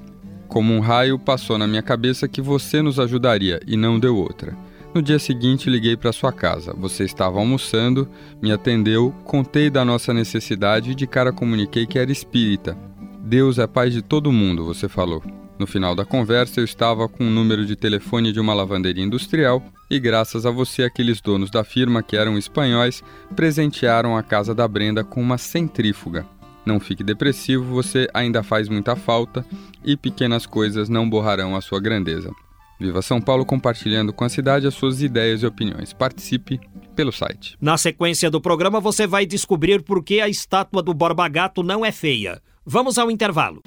Como 0.49 0.73
um 0.73 0.81
raio, 0.81 1.17
passou 1.17 1.57
na 1.57 1.65
minha 1.65 1.81
cabeça 1.81 2.27
que 2.27 2.41
você 2.41 2.81
nos 2.81 2.99
ajudaria 2.99 3.61
e 3.65 3.77
não 3.77 3.97
deu 3.97 4.17
outra. 4.17 4.53
No 4.93 5.01
dia 5.01 5.17
seguinte, 5.17 5.69
liguei 5.69 5.95
para 5.95 6.11
sua 6.11 6.33
casa. 6.33 6.73
Você 6.77 7.05
estava 7.05 7.39
almoçando, 7.39 8.05
me 8.41 8.51
atendeu, 8.51 9.15
contei 9.23 9.69
da 9.69 9.85
nossa 9.85 10.13
necessidade 10.13 10.91
e 10.91 10.95
de 10.95 11.07
cara 11.07 11.31
comuniquei 11.31 11.87
que 11.87 11.97
era 11.97 12.11
espírita. 12.11 12.90
Deus 13.23 13.59
é 13.59 13.67
pai 13.67 13.89
de 13.89 14.01
todo 14.01 14.31
mundo, 14.31 14.65
você 14.65 14.89
falou. 14.89 15.23
No 15.59 15.67
final 15.67 15.93
da 15.93 16.03
conversa, 16.03 16.59
eu 16.59 16.65
estava 16.65 17.07
com 17.07 17.25
o 17.25 17.29
número 17.29 17.65
de 17.65 17.75
telefone 17.75 18.31
de 18.31 18.39
uma 18.39 18.53
lavanderia 18.53 19.03
industrial 19.03 19.63
e, 19.89 19.99
graças 19.99 20.43
a 20.45 20.49
você, 20.49 20.83
aqueles 20.83 21.21
donos 21.21 21.51
da 21.51 21.63
firma, 21.63 22.01
que 22.01 22.17
eram 22.17 22.35
espanhóis, 22.37 23.03
presentearam 23.35 24.17
a 24.17 24.23
casa 24.23 24.55
da 24.55 24.67
Brenda 24.67 25.03
com 25.03 25.21
uma 25.21 25.37
centrífuga. 25.37 26.25
Não 26.65 26.79
fique 26.79 27.03
depressivo, 27.03 27.63
você 27.63 28.07
ainda 28.11 28.41
faz 28.41 28.67
muita 28.67 28.95
falta 28.95 29.45
e 29.85 29.95
pequenas 29.95 30.47
coisas 30.47 30.89
não 30.89 31.07
borrarão 31.07 31.55
a 31.55 31.61
sua 31.61 31.79
grandeza. 31.79 32.31
Viva 32.79 33.03
São 33.03 33.21
Paulo 33.21 33.45
compartilhando 33.45 34.11
com 34.11 34.23
a 34.23 34.29
cidade 34.29 34.65
as 34.65 34.73
suas 34.73 35.03
ideias 35.03 35.43
e 35.43 35.45
opiniões. 35.45 35.93
Participe 35.93 36.59
pelo 36.95 37.11
site. 37.11 37.55
Na 37.61 37.77
sequência 37.77 38.31
do 38.31 38.41
programa 38.41 38.79
você 38.79 39.05
vai 39.05 39.27
descobrir 39.27 39.83
por 39.83 40.03
que 40.03 40.19
a 40.19 40.27
estátua 40.27 40.81
do 40.81 40.93
Borba 40.93 41.27
Gato 41.27 41.61
não 41.61 41.85
é 41.85 41.91
feia. 41.91 42.41
Vamos 42.65 42.97
ao 42.99 43.09
intervalo. 43.09 43.63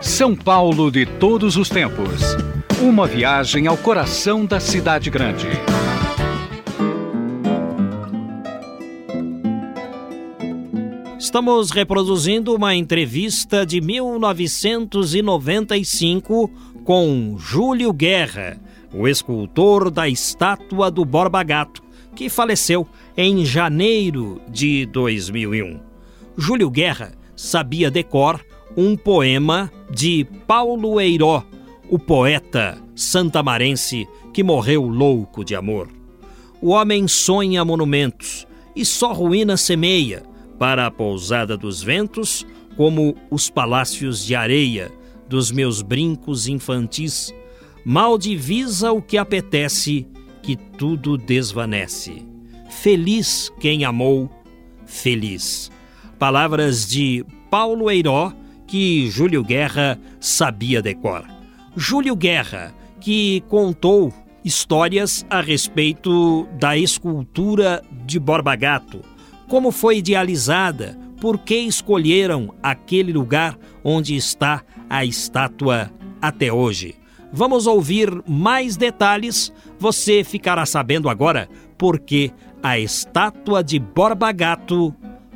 São 0.00 0.34
Paulo 0.34 0.90
de 0.90 1.06
todos 1.06 1.56
os 1.56 1.68
tempos. 1.68 2.20
Uma 2.82 3.06
viagem 3.06 3.68
ao 3.68 3.76
coração 3.76 4.44
da 4.44 4.58
cidade 4.58 5.08
grande. 5.08 5.46
Estamos 11.16 11.70
reproduzindo 11.70 12.52
uma 12.52 12.74
entrevista 12.74 13.64
de 13.64 13.80
1995 13.80 16.50
com 16.82 17.36
Júlio 17.38 17.92
Guerra, 17.92 18.60
o 18.92 19.06
escultor 19.06 19.88
da 19.88 20.08
estátua 20.08 20.90
do 20.90 21.04
Borba 21.04 21.44
Gato, 21.44 21.80
que 22.16 22.28
faleceu 22.28 22.88
em 23.16 23.44
janeiro 23.44 24.42
de 24.50 24.84
2001. 24.86 25.91
Júlio 26.36 26.70
Guerra 26.70 27.12
sabia 27.36 27.90
decor 27.90 28.44
um 28.76 28.96
poema 28.96 29.70
de 29.90 30.26
Paulo 30.46 31.00
Eiró, 31.00 31.44
o 31.90 31.98
poeta 31.98 32.78
santamarense 32.94 34.08
que 34.32 34.42
morreu 34.42 34.88
louco 34.88 35.44
de 35.44 35.54
amor. 35.54 35.88
O 36.60 36.70
homem 36.70 37.06
sonha 37.06 37.64
monumentos 37.64 38.46
e 38.74 38.84
só 38.84 39.12
ruína 39.12 39.56
semeia 39.56 40.22
para 40.58 40.86
a 40.86 40.90
pousada 40.90 41.56
dos 41.56 41.82
ventos, 41.82 42.46
como 42.76 43.14
os 43.30 43.50
palácios 43.50 44.24
de 44.24 44.34
areia 44.34 44.90
dos 45.28 45.50
meus 45.50 45.82
brincos 45.82 46.46
infantis, 46.46 47.34
mal 47.84 48.16
divisa 48.16 48.92
o 48.92 49.02
que 49.02 49.18
apetece, 49.18 50.06
que 50.42 50.56
tudo 50.56 51.18
desvanece. 51.18 52.22
Feliz 52.70 53.52
quem 53.60 53.84
amou 53.84 54.30
feliz. 54.86 55.71
Palavras 56.22 56.88
de 56.88 57.26
Paulo 57.50 57.90
Eiró, 57.90 58.32
que 58.64 59.10
Júlio 59.10 59.42
Guerra 59.42 59.98
sabia 60.20 60.80
decor. 60.80 61.24
Júlio 61.76 62.14
Guerra, 62.14 62.72
que 63.00 63.42
contou 63.48 64.14
histórias 64.44 65.26
a 65.28 65.40
respeito 65.40 66.46
da 66.60 66.76
escultura 66.76 67.82
de 68.06 68.20
Borba 68.20 68.54
Gato, 68.54 69.00
como 69.48 69.72
foi 69.72 69.98
idealizada, 69.98 70.96
por 71.20 71.38
que 71.40 71.56
escolheram 71.56 72.54
aquele 72.62 73.12
lugar 73.12 73.58
onde 73.82 74.14
está 74.14 74.62
a 74.88 75.04
estátua 75.04 75.90
até 76.20 76.52
hoje. 76.52 76.94
Vamos 77.32 77.66
ouvir 77.66 78.22
mais 78.28 78.76
detalhes. 78.76 79.52
Você 79.76 80.22
ficará 80.22 80.64
sabendo 80.66 81.08
agora 81.08 81.48
por 81.76 81.98
que 81.98 82.30
a 82.62 82.78
estátua 82.78 83.64
de 83.64 83.80
Borba 83.80 84.30
Gato 84.30 84.94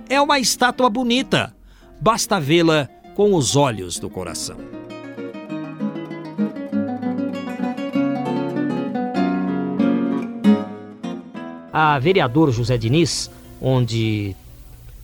é 0.08 0.20
uma 0.20 0.38
estátua 0.38 0.88
bonita. 0.88 1.54
Basta 2.00 2.40
vê-la 2.40 2.88
com 3.14 3.34
os 3.34 3.56
olhos 3.56 3.98
do 3.98 4.10
coração. 4.10 4.56
A 11.72 11.98
vereador 11.98 12.50
José 12.50 12.78
Diniz, 12.78 13.30
onde 13.60 14.34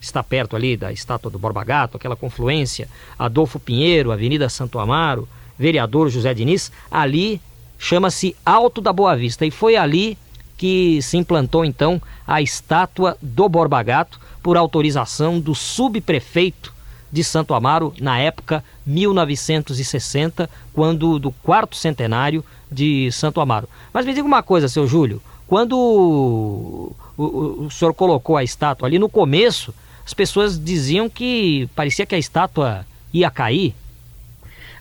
está 0.01 0.23
perto 0.23 0.55
ali 0.55 0.75
da 0.75 0.91
estátua 0.91 1.29
do 1.29 1.39
Borba 1.39 1.63
Gato, 1.63 1.97
aquela 1.97 2.15
confluência, 2.15 2.89
Adolfo 3.17 3.59
Pinheiro, 3.59 4.11
Avenida 4.11 4.49
Santo 4.49 4.79
Amaro, 4.79 5.27
vereador 5.57 6.09
José 6.09 6.33
Diniz, 6.33 6.71
ali 6.89 7.39
chama-se 7.77 8.35
Alto 8.45 8.81
da 8.81 8.91
Boa 8.91 9.15
Vista 9.15 9.45
e 9.45 9.51
foi 9.51 9.75
ali 9.75 10.17
que 10.57 11.01
se 11.01 11.17
implantou 11.17 11.63
então 11.63 12.01
a 12.25 12.41
estátua 12.41 13.17
do 13.21 13.47
Borba 13.47 13.81
Gato 13.83 14.19
por 14.43 14.57
autorização 14.57 15.39
do 15.39 15.55
subprefeito 15.55 16.73
de 17.11 17.23
Santo 17.23 17.53
Amaro 17.53 17.93
na 17.99 18.19
época 18.19 18.63
1960, 18.85 20.49
quando 20.73 21.17
do 21.17 21.31
quarto 21.31 21.75
centenário 21.75 22.43
de 22.69 23.11
Santo 23.11 23.39
Amaro. 23.39 23.69
Mas 23.93 24.05
me 24.05 24.13
diga 24.13 24.27
uma 24.27 24.43
coisa, 24.43 24.67
seu 24.67 24.85
Júlio, 24.85 25.21
quando 25.47 25.77
o, 25.77 26.95
o, 27.17 27.65
o 27.65 27.71
senhor 27.71 27.93
colocou 27.93 28.35
a 28.35 28.43
estátua 28.43 28.87
ali 28.87 28.99
no 28.99 29.07
começo, 29.07 29.73
as 30.05 30.13
pessoas 30.13 30.59
diziam 30.59 31.09
que 31.09 31.69
parecia 31.75 32.05
que 32.05 32.15
a 32.15 32.19
estátua 32.19 32.85
ia 33.13 33.29
cair. 33.29 33.73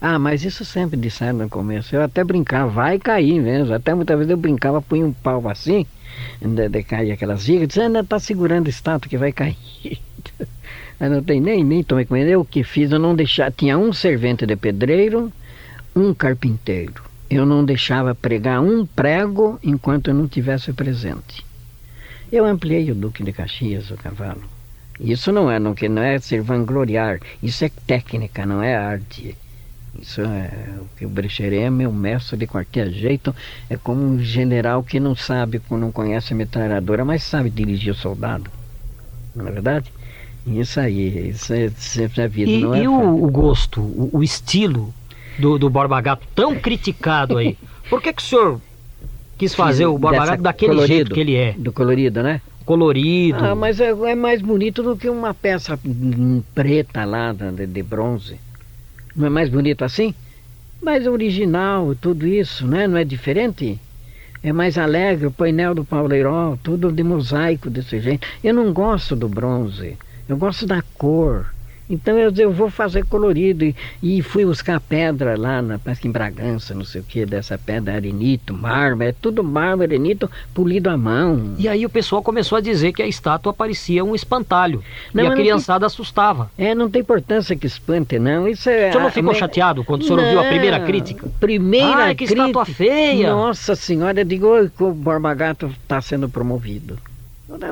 Ah, 0.03 0.19
mas 0.19 0.45
isso 0.45 0.65
sempre 0.65 0.99
disseram 0.99 1.39
no 1.39 1.49
começo. 1.49 1.95
Eu 1.95 2.03
até 2.03 2.25
brincava, 2.25 2.69
vai 2.69 2.99
cair 2.99 3.41
mesmo. 3.41 3.73
Até 3.73 3.95
muitas 3.95 4.19
vezes 4.19 4.31
eu 4.31 4.37
brincava, 4.37 4.83
punha 4.83 5.07
um 5.07 5.13
pau 5.13 5.49
assim, 5.49 5.87
de, 6.41 6.69
de 6.69 6.83
cair 6.83 7.13
aquelas 7.13 7.47
vigas, 7.47 7.69
dizendo, 7.69 7.99
ah, 7.99 8.05
tá 8.05 8.19
segurando 8.19 8.69
estátua 8.69 9.09
que 9.09 9.17
vai 9.17 9.33
cair. 9.33 9.57
Mas 10.99 11.11
não 11.11 11.23
tem 11.23 11.41
nem, 11.41 11.65
nem 11.65 11.85
tomei 11.85 12.05
com 12.05 12.17
ele. 12.17 12.33
Eu 12.33 12.45
que 12.45 12.65
fiz, 12.65 12.91
eu 12.91 12.99
não 12.99 13.15
deixava. 13.15 13.53
Tinha 13.53 13.79
um 13.79 13.93
servente 13.93 14.45
de 14.45 14.57
pedreiro, 14.57 15.33
um 15.95 16.13
carpinteiro 16.13 17.13
eu 17.35 17.47
não 17.47 17.65
deixava 17.65 18.15
pregar 18.15 18.61
um 18.61 18.85
prego 18.85 19.59
enquanto 19.63 20.09
eu 20.09 20.15
não 20.15 20.29
tivesse 20.29 20.71
presente. 20.75 21.43
Eu 22.31 22.45
ampliei 22.45 22.91
o 22.91 22.95
Duque 22.95 23.25
de 23.25 23.33
Caxias, 23.33 23.91
o 23.91 23.97
cavalo. 23.97 24.43
Isso 25.01 25.33
não 25.33 25.51
é, 25.51 25.59
não, 25.59 25.75
que 25.75 25.89
não 25.89 26.03
é 26.03 26.19
ser 26.19 26.43
vangloriar, 26.43 27.21
isso 27.43 27.65
é 27.65 27.71
técnica, 27.87 28.45
não 28.45 28.63
é 28.63 28.77
arte. 28.77 29.35
Isso 30.01 30.23
é 30.23 30.51
o 30.81 30.87
que 30.97 31.05
o 31.05 31.09
Brecheret 31.09 31.65
é 31.65 31.71
meu 31.71 31.93
mestre 31.93 32.37
de 32.37 32.47
qualquer 32.47 32.91
jeito. 32.91 33.35
É 33.69 33.77
como 33.77 34.03
um 34.03 34.19
general 34.19 34.83
que 34.83 34.99
não 34.99 35.15
sabe, 35.15 35.61
não 35.71 35.93
conhece 35.93 36.33
a 36.33 36.37
metralhadora, 36.37 37.05
mas 37.05 37.23
sabe 37.23 37.51
dirigir 37.51 37.93
o 37.93 37.97
soldado. 37.97 38.51
Não 39.35 39.47
é 39.47 39.51
verdade? 39.51 39.93
Isso 40.47 40.81
aí, 40.81 41.29
isso 41.29 41.53
é 41.53 41.71
sempre 41.77 42.23
a 42.23 42.27
vida. 42.27 42.51
E, 42.51 42.61
não 42.61 42.75
é 42.75 42.83
e 42.83 42.89
o, 42.89 43.25
o, 43.25 43.31
gosto, 43.31 43.81
o, 43.81 44.11
o 44.13 44.23
estilo 44.25 44.93
do, 45.39 45.59
do 45.59 45.71
Borba 45.71 46.01
Gato 46.01 46.27
tão 46.35 46.57
criticado 46.57 47.39
aí. 47.39 47.57
Por 47.89 48.03
que, 48.03 48.13
que 48.13 48.23
o 48.23 48.25
senhor 48.25 48.61
quis 49.39 49.55
fazer 49.55 49.87
o 49.87 49.99
Borba 49.99 50.27
Gato 50.27 50.43
daquele 50.43 50.73
colorido, 50.73 50.95
jeito 50.95 51.15
que 51.15 51.21
ele 51.21 51.37
é? 51.37 51.53
Do 51.53 51.73
colorido, 51.73 52.23
né? 52.23 52.41
Colorido. 52.65 53.45
Ah, 53.45 53.55
mas 53.55 53.81
é, 53.81 53.91
é 53.91 54.15
mais 54.15 54.41
bonito 54.41 54.83
do 54.83 54.97
que 54.97 55.09
uma 55.09 55.35
peça 55.35 55.79
preta 56.55 57.05
lá 57.05 57.33
de, 57.33 57.67
de 57.67 57.83
bronze. 57.83 58.39
Não 59.15 59.27
é 59.27 59.31
mais 59.31 59.49
bonito 59.49 59.85
assim? 59.85 60.15
Mas 60.83 61.07
original, 61.07 61.95
tudo 61.95 62.27
isso, 62.27 62.67
né? 62.67 62.87
Não 62.87 62.97
é 62.97 63.05
diferente? 63.05 63.79
É 64.43 64.53
mais 64.53 64.77
alegre, 64.77 65.27
o 65.27 65.31
painel 65.31 65.75
do 65.75 65.85
Pauleiró, 65.85 66.57
tudo 66.63 66.91
de 66.91 67.05
mosaico 67.05 67.71
desse 67.71 68.01
jeito. 68.01 68.27
Eu 68.43 68.53
não 68.53 68.73
gosto 68.73 69.15
do 69.15 69.29
bronze, 69.29 69.97
eu 70.29 70.37
gosto 70.37 70.67
da 70.67 70.83
cor. 70.99 71.47
Então 71.89 72.17
eu, 72.19 72.33
eu 72.37 72.53
vou 72.53 72.71
fazer 72.71 73.05
colorido. 73.07 73.65
E, 73.65 73.75
e 74.03 74.23
fui 74.23 74.45
buscar 74.45 74.81
pedra 74.81 75.37
lá, 75.39 75.61
na, 75.61 75.79
parece 75.79 76.01
que 76.01 76.09
em 76.09 76.13
Bragança, 76.13 76.75
não 76.75 76.85
sei 76.85 77.01
o 77.01 77.05
que, 77.05 77.27
dessa 77.27 77.59
pedra, 77.59 77.95
arenito, 77.95 78.55
mármore, 78.55 79.11
é 79.11 79.13
tudo 79.13 79.45
mármore, 79.45 79.95
arenito, 79.95 80.31
polido 80.55 80.89
à 80.89 80.97
mão. 80.97 81.55
E 81.59 81.69
aí 81.69 81.85
o 81.85 81.91
pessoal 81.91 82.23
começou 82.23 82.57
a 82.57 82.61
dizer 82.61 82.93
que 82.93 83.03
a 83.03 83.07
estátua 83.07 83.53
parecia 83.53 84.05
um 84.05 84.15
espantalho. 84.15 84.83
Não, 85.13 85.25
e 85.25 85.27
a 85.27 85.33
criançada 85.33 85.81
tem... 85.81 85.87
assustava. 85.87 86.51
É, 86.57 86.75
não 86.75 86.91
tem 86.91 87.03
importância 87.03 87.57
que 87.57 87.67
espante, 87.67 88.19
não. 88.19 88.49
Isso 88.49 88.69
é, 88.71 88.89
o 88.89 88.93
senhor 88.93 89.05
não 89.05 89.11
ficou 89.11 89.33
a... 89.33 89.35
chateado 89.35 89.85
quando 89.85 90.03
o 90.03 90.05
senhor 90.05 90.17
não, 90.17 90.25
ouviu 90.25 90.41
a 90.41 90.45
primeira 90.45 90.81
crítica? 90.81 91.29
Primeira 91.41 92.05
Ai, 92.05 92.15
que 92.15 92.27
crítica. 92.27 92.47
estátua 92.49 92.65
feia! 92.65 93.31
Nossa 93.31 93.75
senhora, 93.75 94.21
eu 94.21 94.25
digo 94.25 94.71
que 94.71 94.83
o 94.83 94.93
Borba 94.93 95.35
Gato 95.35 95.67
está 95.83 96.01
sendo 96.01 96.29
promovido. 96.29 96.99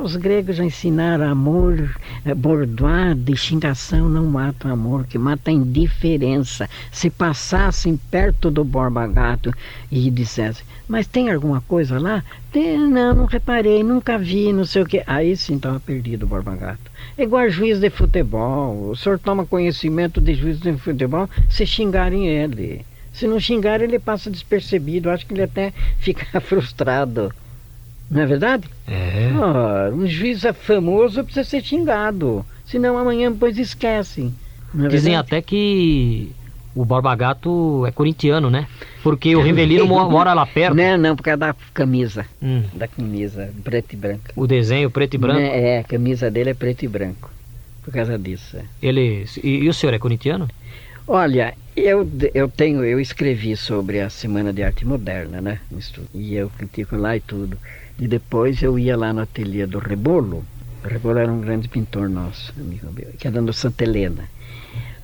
Os 0.02 0.14
gregos 0.14 0.56
já 0.56 0.64
ensinaram 0.64 1.26
amor, 1.26 1.96
é, 2.22 2.34
bordoada 2.34 3.30
e 3.30 3.36
xingação 3.36 4.10
não 4.10 4.26
mata 4.26 4.68
o 4.68 4.72
amor, 4.72 5.06
que 5.06 5.16
mata 5.16 5.50
a 5.50 5.54
indiferença. 5.54 6.68
Se 6.92 7.08
passassem 7.08 7.96
perto 7.96 8.50
do 8.50 8.62
Borba 8.62 9.06
Gato 9.06 9.54
e 9.90 10.10
dissessem, 10.10 10.66
mas 10.86 11.06
tem 11.06 11.30
alguma 11.30 11.62
coisa 11.62 11.98
lá? 11.98 12.22
Tem, 12.52 12.76
não, 12.76 13.14
não 13.14 13.24
reparei, 13.24 13.82
nunca 13.82 14.18
vi, 14.18 14.52
não 14.52 14.66
sei 14.66 14.82
o 14.82 14.86
que. 14.86 15.02
Aí 15.06 15.34
sim 15.34 15.56
estava 15.56 15.80
perdido 15.80 16.24
o 16.24 16.28
Borba 16.28 16.54
Gato. 16.56 16.90
É 17.16 17.22
igual 17.22 17.48
juiz 17.48 17.80
de 17.80 17.88
futebol. 17.88 18.90
O 18.90 18.96
senhor 18.96 19.18
toma 19.18 19.46
conhecimento 19.46 20.20
de 20.20 20.34
juiz 20.34 20.60
de 20.60 20.76
futebol 20.76 21.28
se 21.48 21.64
xingarem 21.64 22.28
ele. 22.28 22.84
Se 23.14 23.26
não 23.26 23.40
xingar, 23.40 23.80
ele 23.80 23.98
passa 23.98 24.30
despercebido. 24.30 25.08
Acho 25.08 25.24
que 25.24 25.32
ele 25.32 25.42
até 25.42 25.72
fica 25.98 26.38
frustrado. 26.38 27.32
Não 28.10 28.22
é 28.22 28.26
verdade? 28.26 28.68
É. 28.88 29.30
Um 29.92 30.06
juiz 30.06 30.44
é 30.44 30.52
famoso 30.52 31.22
precisa 31.22 31.48
ser 31.48 31.62
xingado. 31.62 32.44
Senão 32.64 32.98
amanhã 32.98 33.30
depois 33.30 33.56
esquecem. 33.56 34.34
É 34.78 34.88
Dizem 34.88 35.16
até 35.16 35.40
que 35.40 36.32
o 36.74 36.84
Borba 36.84 37.14
Gato 37.14 37.84
é 37.86 37.90
corintiano, 37.90 38.50
né? 38.50 38.66
Porque 39.02 39.34
o 39.34 39.42
Rivelino 39.42 39.86
mora 39.86 40.32
lá 40.34 40.46
perto. 40.46 40.74
Não, 40.74 40.96
não, 40.96 41.16
por 41.16 41.22
causa 41.22 41.38
da 41.38 41.54
camisa. 41.72 42.26
Hum. 42.42 42.62
Da 42.74 42.86
camisa, 42.86 43.52
preto 43.64 43.92
e 43.92 43.96
branco. 43.96 44.22
O 44.36 44.46
desenho 44.46 44.90
preto 44.90 45.14
e 45.14 45.18
branco? 45.18 45.40
É, 45.40 45.78
a 45.78 45.84
camisa 45.84 46.30
dele 46.30 46.50
é 46.50 46.54
preto 46.54 46.84
e 46.84 46.88
branco. 46.88 47.30
Por 47.82 47.92
causa 47.92 48.18
disso. 48.18 48.56
É. 48.56 48.64
Ele. 48.82 49.24
E, 49.42 49.64
e 49.64 49.68
o 49.68 49.74
senhor 49.74 49.94
é 49.94 49.98
corintiano? 49.98 50.48
Olha, 51.06 51.54
eu, 51.74 52.08
eu 52.34 52.48
tenho, 52.48 52.84
eu 52.84 53.00
escrevi 53.00 53.56
sobre 53.56 54.00
a 54.00 54.08
Semana 54.08 54.52
de 54.52 54.62
Arte 54.62 54.86
Moderna, 54.86 55.40
né? 55.40 55.60
E 56.14 56.34
eu 56.34 56.48
critico 56.50 56.96
lá 56.96 57.16
e 57.16 57.20
tudo. 57.20 57.58
E 58.00 58.08
depois 58.08 58.62
eu 58.62 58.78
ia 58.78 58.96
lá 58.96 59.12
no 59.12 59.20
ateliê 59.20 59.66
do 59.66 59.78
Rebolo. 59.78 60.42
O 60.82 60.88
Rebolo 60.88 61.18
era 61.18 61.30
um 61.30 61.40
grande 61.40 61.68
pintor 61.68 62.08
nosso, 62.08 62.52
amigo 62.58 62.88
meu, 62.92 63.12
que 63.18 63.28
era 63.28 63.42
no 63.42 63.52
Santa 63.52 63.84
Helena. 63.84 64.24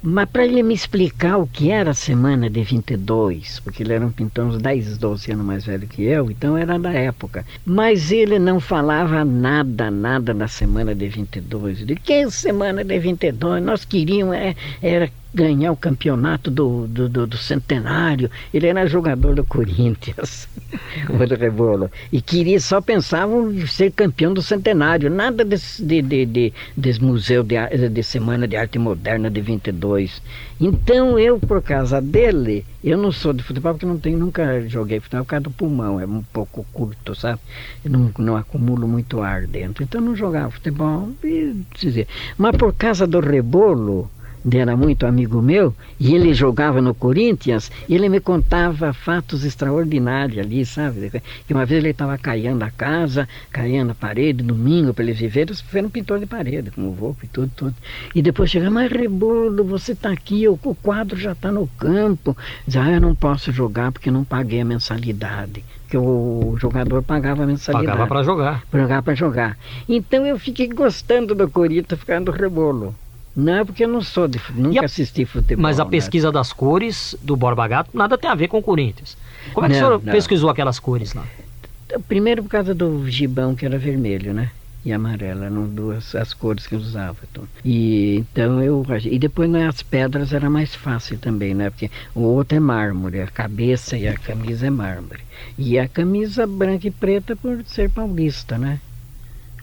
Mas 0.03 0.29
para 0.31 0.47
ele 0.47 0.63
me 0.63 0.73
explicar 0.73 1.37
o 1.37 1.47
que 1.47 1.71
era 1.71 1.91
a 1.91 1.95
semana 1.95 2.49
de 2.49 2.63
22, 2.63 3.61
porque 3.61 3.83
ele 3.83 3.93
era 3.93 4.07
um 4.07 4.11
pintor 4.11 4.47
uns 4.47 4.59
10, 4.59 4.97
12 4.99 5.33
anos 5.33 5.45
mais 5.45 5.67
velho 5.67 5.87
que 5.87 6.05
eu, 6.05 6.31
então 6.31 6.57
era 6.57 6.79
da 6.79 6.93
época. 6.93 7.45
Mas 7.65 8.13
ele 8.13 8.39
não 8.39 8.61
falava 8.61 9.25
nada, 9.25 9.91
nada 9.91 10.33
da 10.33 10.49
semana 10.49 10.95
de 10.95 11.09
22. 11.09 11.85
De 11.85 11.97
que 11.97 12.13
é 12.13 12.31
semana 12.31 12.85
de 12.85 12.99
22? 12.99 13.63
Nós 13.63 13.85
queríamos, 13.85 14.37
é, 14.37 14.55
era 14.81 15.11
ganhar 15.37 15.71
o 15.71 15.77
campeonato 15.77 16.51
do, 16.51 16.87
do, 16.87 17.09
do, 17.11 17.27
do 17.27 17.37
centenário. 17.37 18.31
Ele 18.55 18.67
era 18.67 18.87
jogador 18.87 19.35
do 19.35 19.45
Corinthians, 19.45 20.49
o 21.11 21.35
Rebolo. 21.35 21.91
E 22.11 22.23
queria, 22.23 22.59
só 22.59 22.81
pensava 22.81 23.37
em 23.37 23.67
ser 23.67 23.93
campeão 23.93 24.33
do 24.33 24.41
centenário. 24.41 25.11
Nada 25.11 25.45
desse, 25.45 25.85
de, 25.85 26.01
de, 26.01 26.25
de, 26.25 26.53
desse 26.75 27.05
museu 27.05 27.43
de, 27.43 27.57
de 27.91 28.03
Semana 28.03 28.49
de 28.49 28.57
Arte 28.57 28.79
Moderna 28.79 29.31
de 29.31 29.43
22. 29.43 30.23
Então 30.59 31.19
eu, 31.19 31.39
por 31.39 31.61
causa 31.61 32.01
dele, 32.01 32.65
eu 32.83 32.97
não 32.97 33.13
sou 33.13 33.35
de 33.35 33.43
futebol 33.43 33.75
porque 33.75 33.85
não 33.85 33.99
tenho, 33.99 34.17
nunca 34.17 34.67
joguei 34.67 35.01
futebol 35.01 35.25
por 35.25 35.31
causa 35.31 35.45
do 35.45 35.51
pulmão, 35.51 36.01
é 36.01 36.07
um 36.07 36.23
pouco 36.33 36.65
curto, 36.73 37.15
sabe? 37.15 37.41
Eu 37.85 37.91
não, 37.91 38.11
não 38.19 38.37
acumulo 38.39 38.89
muito 38.89 39.21
ar 39.21 39.47
dentro. 39.47 39.85
Então 39.85 40.01
eu 40.01 40.07
não 40.07 40.17
jogava 40.17 40.51
futebol, 40.51 41.11
e 41.23 41.55
dizer. 41.79 42.09
Mas 42.39 42.57
por 42.57 42.73
causa 42.73 43.07
do 43.07 43.21
Rebolo, 43.21 44.11
era 44.55 44.77
muito 44.77 45.07
amigo 45.07 45.43
meu, 45.43 45.75
e 45.99 46.15
ele 46.15 46.33
jogava 46.35 46.81
no 46.81 46.95
Corinthians, 46.95 47.71
e 47.89 47.95
ele 47.95 48.09
me 48.09 48.21
contava 48.21 48.93
fatos 48.93 49.45
extraordinários 49.45 50.39
ali, 50.39 50.65
sabe? 50.65 51.11
Que 51.47 51.53
uma 51.53 51.67
vez 51.67 51.83
ele 51.83 51.91
estava 51.91 52.17
caindo 52.17 52.63
a 52.63 52.71
casa, 52.71 53.29
caindo 53.51 53.91
a 53.91 53.95
parede, 53.95 54.43
domingo, 54.43 54.95
para 54.95 55.05
eles 55.05 55.19
viverem, 55.19 55.55
foi 55.55 55.83
um 55.83 55.91
pintor 55.91 56.21
de 56.21 56.27
parede, 56.27 56.71
com 56.71 56.89
o 56.89 56.93
Volpe 56.93 57.25
e 57.25 57.29
tudo, 57.29 57.51
tudo. 57.57 57.75
E 58.15 58.23
depois 58.23 58.51
chega, 58.51 58.71
mas 58.71 58.91
Rebolo, 58.91 59.65
você 59.65 59.93
está 59.93 60.11
aqui, 60.11 60.47
o, 60.47 60.57
quadro 60.57 61.19
já 61.19 61.33
está 61.33 61.51
no 61.51 61.67
campo. 61.79 62.37
Diz, 62.67 62.77
ah, 62.77 62.91
eu 62.91 63.01
não 63.01 63.15
posso 63.15 63.51
jogar 63.51 63.91
porque 63.91 64.11
não 64.11 64.25
paguei 64.25 64.61
a 64.61 64.65
mensalidade 64.65 65.65
que 65.89 65.97
o 65.97 66.57
jogador 66.59 67.01
pagava 67.03 67.45
a 67.45 67.47
mensalidade. 67.47 67.87
Pagava 67.87 68.09
para 68.09 68.23
jogar. 68.25 68.65
Pagava 68.71 69.03
para 69.03 69.15
jogar. 69.15 69.59
Então 69.89 70.27
eu 70.27 70.37
fiquei 70.37 70.69
gostando 70.69 71.33
do 71.33 71.49
Corinthians, 71.49 72.01
ficando 72.01 72.33
rebolo. 72.33 72.93
Não, 73.37 73.57
é 73.57 73.65
porque 73.65 73.85
eu 73.85 73.89
não 73.89 74.01
sou 74.01 74.27
de 74.27 74.41
nunca 74.55 74.81
a, 74.81 74.85
assisti 74.87 75.27
futebol. 75.27 75.63
Mas 75.63 75.79
a 75.79 75.85
né? 75.85 75.91
pesquisa 75.91 76.33
das 76.33 76.55
cores 76.55 77.15
do 77.23 77.37
Borba 77.37 77.69
Gato 77.69 77.91
nada 77.93 78.17
tem 78.17 78.31
a 78.31 78.35
ver 78.35 78.49
com 78.49 78.57
o 78.57 78.63
Corinthians. 78.63 79.15
Como 79.53 79.67
é 79.67 79.69
que 79.69 79.75
não, 79.75 79.83
o 79.83 79.87
senhor 79.87 80.03
não. 80.03 80.13
pesquisou 80.13 80.49
aquelas 80.49 80.79
cores 80.79 81.13
lá? 81.13 81.23
Primeiro 82.09 82.43
por 82.43 82.49
causa 82.49 82.75
do 82.75 83.09
gibão 83.11 83.55
que 83.55 83.67
era 83.67 83.79
vermelho, 83.79 84.33
né? 84.33 84.51
E 84.87 84.93
amarelo, 84.93 85.43
eram 85.43 85.67
duas 85.67 86.15
as 86.15 86.33
cores 86.33 86.67
que 86.67 86.75
eu 86.75 86.79
usava. 86.79 87.17
Então. 87.31 87.45
E 87.63 88.19
então 88.19 88.63
eu 88.63 88.87
e 89.05 89.19
depois 89.19 89.51
né, 89.51 89.67
as 89.67 89.83
pedras 89.83 90.33
era 90.33 90.49
mais 90.49 90.75
fácil 90.75 91.19
também, 91.19 91.55
né? 91.55 91.69
Porque 91.69 91.91
o 92.15 92.21
outro 92.21 92.57
é 92.57 92.61
mármore, 92.61 93.21
a 93.21 93.27
cabeça 93.27 93.99
e 93.99 94.09
a 94.09 94.15
camisa 94.15 94.67
é 94.67 94.71
mármore. 94.71 95.21
E 95.59 95.79
a 95.79 95.87
camisa 95.87 96.47
branca 96.47 96.87
e 96.87 96.91
preta 96.91 97.37
por 97.37 97.63
ser 97.67 97.91
paulista, 97.91 98.57
né? 98.57 98.81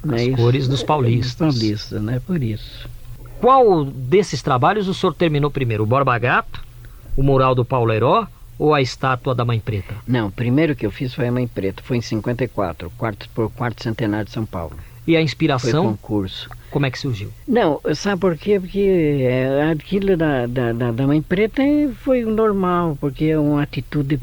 As 0.03 0.12
Mas, 0.12 0.36
cores 0.36 0.67
dos 0.67 0.83
paulistas. 0.83 1.55
Paulistas, 1.55 2.01
né? 2.01 2.21
Por 2.27 2.43
isso. 2.43 2.88
Qual 3.43 3.84
desses 3.84 4.41
trabalhos 4.41 4.88
o 4.88 4.93
senhor 4.93 5.13
terminou 5.13 5.51
primeiro? 5.51 5.84
O 5.84 5.86
Borba 5.86 6.17
Gato, 6.17 6.63
o 7.17 7.21
mural 7.21 7.53
do 7.53 7.65
Paulo 7.65 7.91
Heró 7.91 8.25
ou 8.58 8.73
a 8.73 8.82
estátua 8.82 9.36
da 9.36 9.43
Mãe 9.43 9.60
Preta? 9.60 9.95
Não, 10.08 10.27
o 10.27 10.32
primeiro 10.32 10.73
que 10.73 10.86
eu 10.86 10.91
fiz 10.91 11.13
foi 11.13 11.27
a 11.27 11.32
Mãe 11.32 11.45
Preta, 11.45 11.84
foi 11.84 11.97
em 11.97 12.01
54, 12.01 12.89
quarto, 12.97 13.27
por 13.36 13.51
quarto 13.51 13.84
centenário 13.84 14.27
de 14.27 14.32
São 14.32 14.45
Paulo. 14.45 14.77
E 15.06 15.17
a 15.17 15.21
inspiração? 15.21 15.84
Foi 15.84 15.91
concurso. 15.91 16.49
Como 16.71 16.86
é 16.86 16.91
que 16.91 16.97
surgiu? 16.97 17.32
Não, 17.45 17.82
sabe 17.93 18.21
por 18.21 18.38
quê? 18.38 18.62
Porque 18.62 18.79
é, 19.23 19.71
aquilo 19.73 20.15
da, 20.15 20.47
da, 20.47 20.71
da, 20.71 21.06
Mãe 21.06 21.21
Preta 21.21 21.62
foi 21.99 22.23
normal, 22.23 22.97
porque 23.01 23.25
é 23.25 23.38
uma 23.38 23.62
atitude 23.62 24.21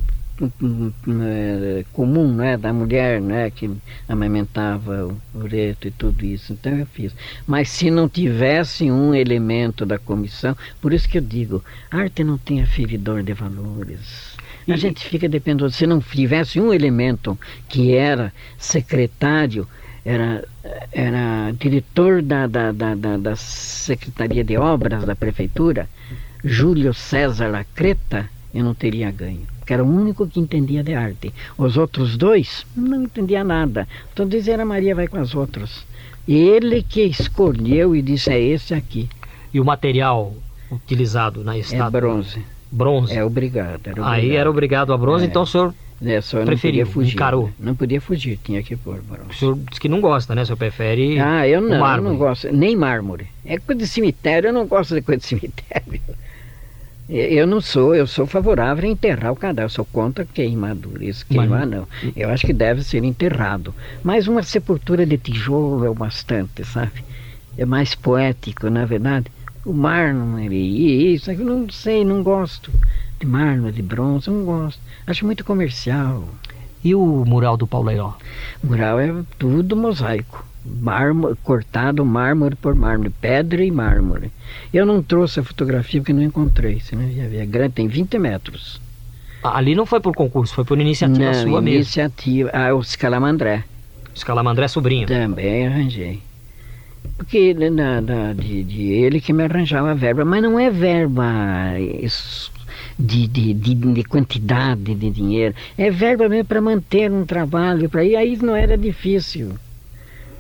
comum 1.92 2.32
né, 2.34 2.56
da 2.56 2.72
mulher 2.72 3.20
né, 3.20 3.50
que 3.50 3.70
amamentava 4.08 5.06
o 5.34 5.38
ureto 5.38 5.88
e 5.88 5.90
tudo 5.90 6.24
isso. 6.24 6.52
Então 6.52 6.76
eu 6.76 6.86
fiz. 6.86 7.14
Mas 7.46 7.68
se 7.68 7.90
não 7.90 8.08
tivesse 8.08 8.90
um 8.90 9.14
elemento 9.14 9.84
da 9.84 9.98
comissão, 9.98 10.56
por 10.80 10.92
isso 10.92 11.08
que 11.08 11.18
eu 11.18 11.22
digo, 11.22 11.62
arte 11.90 12.24
não 12.24 12.38
tem 12.38 12.62
aferidor 12.62 13.22
de 13.22 13.32
valores. 13.32 14.36
A 14.68 14.76
gente 14.76 15.04
fica 15.04 15.28
dependendo. 15.28 15.70
Se 15.70 15.86
não 15.86 16.00
tivesse 16.00 16.60
um 16.60 16.72
elemento 16.72 17.38
que 17.68 17.94
era 17.94 18.32
secretário, 18.56 19.66
era, 20.04 20.44
era 20.92 21.52
diretor 21.58 22.22
da, 22.22 22.46
da, 22.46 22.70
da, 22.70 22.94
da, 22.94 23.16
da 23.16 23.36
Secretaria 23.36 24.44
de 24.44 24.56
Obras 24.56 25.04
da 25.04 25.16
Prefeitura, 25.16 25.88
Júlio 26.44 26.94
César 26.94 27.48
Lacreta, 27.48 28.30
eu 28.54 28.64
não 28.64 28.74
teria 28.74 29.10
ganho 29.10 29.46
que 29.70 29.74
era 29.74 29.84
o 29.84 29.88
único 29.88 30.26
que 30.26 30.40
entendia 30.40 30.82
de 30.82 30.94
arte. 30.94 31.32
Os 31.56 31.76
outros 31.76 32.16
dois 32.16 32.66
não 32.74 33.04
entendia 33.04 33.44
nada. 33.44 33.86
Então 34.12 34.26
dizia, 34.26 34.64
Maria 34.64 34.96
vai 34.96 35.06
com 35.06 35.16
as 35.16 35.32
outras. 35.32 35.86
Ele 36.26 36.82
que 36.82 37.02
escolheu 37.02 37.94
e 37.94 38.02
disse, 38.02 38.30
é 38.32 38.40
esse 38.40 38.74
aqui. 38.74 39.08
E 39.54 39.60
o 39.60 39.64
material 39.64 40.34
utilizado 40.72 41.44
na 41.44 41.56
estátua? 41.56 41.86
É 41.86 42.00
bronze. 42.00 42.42
Bronze? 42.68 43.14
É 43.14 43.24
obrigado. 43.24 43.86
Era 43.86 43.92
obrigado. 43.92 44.12
Aí 44.12 44.34
era 44.34 44.50
obrigado 44.50 44.92
a 44.92 44.98
bronze, 44.98 45.24
é. 45.24 45.28
então 45.28 45.42
o 45.42 45.46
senhor 45.46 45.72
é, 46.04 46.20
só 46.20 46.44
preferiu, 46.44 46.84
não 46.86 46.92
fugir, 46.92 47.14
encarou? 47.14 47.48
Não 47.56 47.76
podia 47.76 48.00
fugir, 48.00 48.40
tinha 48.42 48.64
que 48.64 48.74
pôr 48.74 49.00
bronze. 49.00 49.30
O 49.30 49.34
senhor 49.34 49.56
disse 49.68 49.80
que 49.80 49.88
não 49.88 50.00
gosta, 50.00 50.34
né? 50.34 50.42
O 50.42 50.46
senhor 50.46 50.56
prefere 50.56 51.20
Ah, 51.20 51.46
eu 51.46 51.60
não, 51.60 51.76
eu 51.76 52.02
não 52.02 52.16
gosto, 52.16 52.52
nem 52.52 52.74
mármore. 52.74 53.28
É 53.44 53.56
coisa 53.56 53.82
de 53.82 53.86
cemitério, 53.86 54.48
eu 54.48 54.52
não 54.52 54.66
gosto 54.66 54.96
de 54.96 55.00
coisa 55.00 55.20
de 55.20 55.26
cemitério. 55.28 56.00
Eu 57.12 57.44
não 57.44 57.60
sou, 57.60 57.92
eu 57.92 58.06
sou 58.06 58.24
favorável 58.24 58.88
a 58.88 58.92
enterrar 58.92 59.32
o 59.32 59.36
cadáver, 59.36 59.64
eu 59.64 59.68
sou 59.68 59.84
contra 59.84 60.24
queimadura. 60.24 61.04
Isso 61.04 61.26
queimar 61.26 61.66
não. 61.66 61.88
Eu 62.14 62.30
acho 62.30 62.46
que 62.46 62.52
deve 62.52 62.84
ser 62.84 63.02
enterrado. 63.02 63.74
Mas 64.04 64.28
uma 64.28 64.44
sepultura 64.44 65.04
de 65.04 65.18
tijolo 65.18 65.84
é 65.84 65.90
o 65.90 65.94
bastante, 65.94 66.64
sabe? 66.64 67.04
É 67.58 67.64
mais 67.64 67.96
poético, 67.96 68.70
na 68.70 68.82
é 68.82 68.86
verdade. 68.86 69.26
O 69.64 69.72
mármore 69.72 70.54
e 70.54 71.14
isso, 71.14 71.32
eu 71.32 71.38
não 71.38 71.68
sei, 71.68 72.04
não 72.04 72.22
gosto. 72.22 72.70
De 73.18 73.26
mármore, 73.26 73.72
de 73.72 73.82
bronze, 73.82 74.30
não 74.30 74.44
gosto. 74.44 74.80
Acho 75.04 75.26
muito 75.26 75.44
comercial. 75.44 76.28
E 76.82 76.94
o 76.94 77.24
mural 77.26 77.56
do 77.56 77.66
Paulo 77.66 77.88
Airó? 77.88 78.16
O 78.62 78.68
mural 78.68 79.00
é 79.00 79.12
tudo 79.36 79.74
mosaico 79.74 80.49
mármore, 80.64 81.36
cortado 81.42 82.04
mármore 82.04 82.54
por 82.54 82.74
mármore, 82.74 83.10
pedra 83.20 83.64
e 83.64 83.70
mármore. 83.70 84.30
Eu 84.72 84.84
não 84.84 85.02
trouxe 85.02 85.40
a 85.40 85.42
fotografia 85.42 86.00
porque 86.00 86.12
não 86.12 86.22
encontrei, 86.22 86.80
senão 86.80 87.08
ia 87.08 87.28
ver. 87.28 87.38
É 87.38 87.46
grande, 87.46 87.74
tem 87.74 87.88
20 87.88 88.18
metros. 88.18 88.80
Ah, 89.42 89.56
ali 89.56 89.74
não 89.74 89.86
foi 89.86 90.00
por 90.00 90.14
concurso, 90.14 90.54
foi 90.54 90.64
por 90.64 90.78
iniciativa 90.78 91.24
não, 91.24 91.34
sua 91.34 91.62
mesmo. 91.62 91.68
iniciativa. 91.68 92.50
Ah, 92.52 92.74
o 92.74 92.80
Escalamandré. 92.80 93.64
Escalamandré 94.14 94.68
sobrinho. 94.68 95.06
Também 95.06 95.66
arranjei. 95.66 96.22
Porque 97.16 97.54
na, 97.54 98.00
na, 98.00 98.32
de, 98.34 98.62
de, 98.62 98.82
ele 98.92 99.20
que 99.20 99.32
me 99.32 99.44
arranjava 99.44 99.94
verba, 99.94 100.24
mas 100.24 100.42
não 100.42 100.58
é 100.58 100.70
verba 100.70 101.78
isso, 101.78 102.52
de, 102.98 103.26
de, 103.26 103.54
de, 103.54 103.74
de, 103.74 104.04
quantidade 104.04 104.94
de 104.94 105.10
dinheiro, 105.10 105.54
é 105.78 105.90
verba 105.90 106.28
mesmo 106.28 106.44
para 106.44 106.60
manter 106.60 107.10
um 107.10 107.24
trabalho, 107.24 107.88
para 107.88 108.02
aí 108.02 108.36
não 108.36 108.54
era 108.54 108.76
difícil 108.76 109.54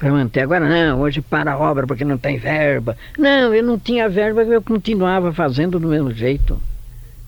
para 0.00 0.10
manter. 0.10 0.40
Agora 0.40 0.66
não, 0.66 1.00
hoje 1.00 1.20
para 1.20 1.52
a 1.52 1.58
obra 1.58 1.86
porque 1.86 2.04
não 2.04 2.16
tem 2.16 2.38
verba. 2.38 2.96
Não, 3.18 3.54
eu 3.54 3.62
não 3.62 3.78
tinha 3.78 4.08
verba, 4.08 4.42
eu 4.42 4.62
continuava 4.62 5.32
fazendo 5.32 5.78
do 5.78 5.86
mesmo 5.86 6.10
jeito. 6.10 6.60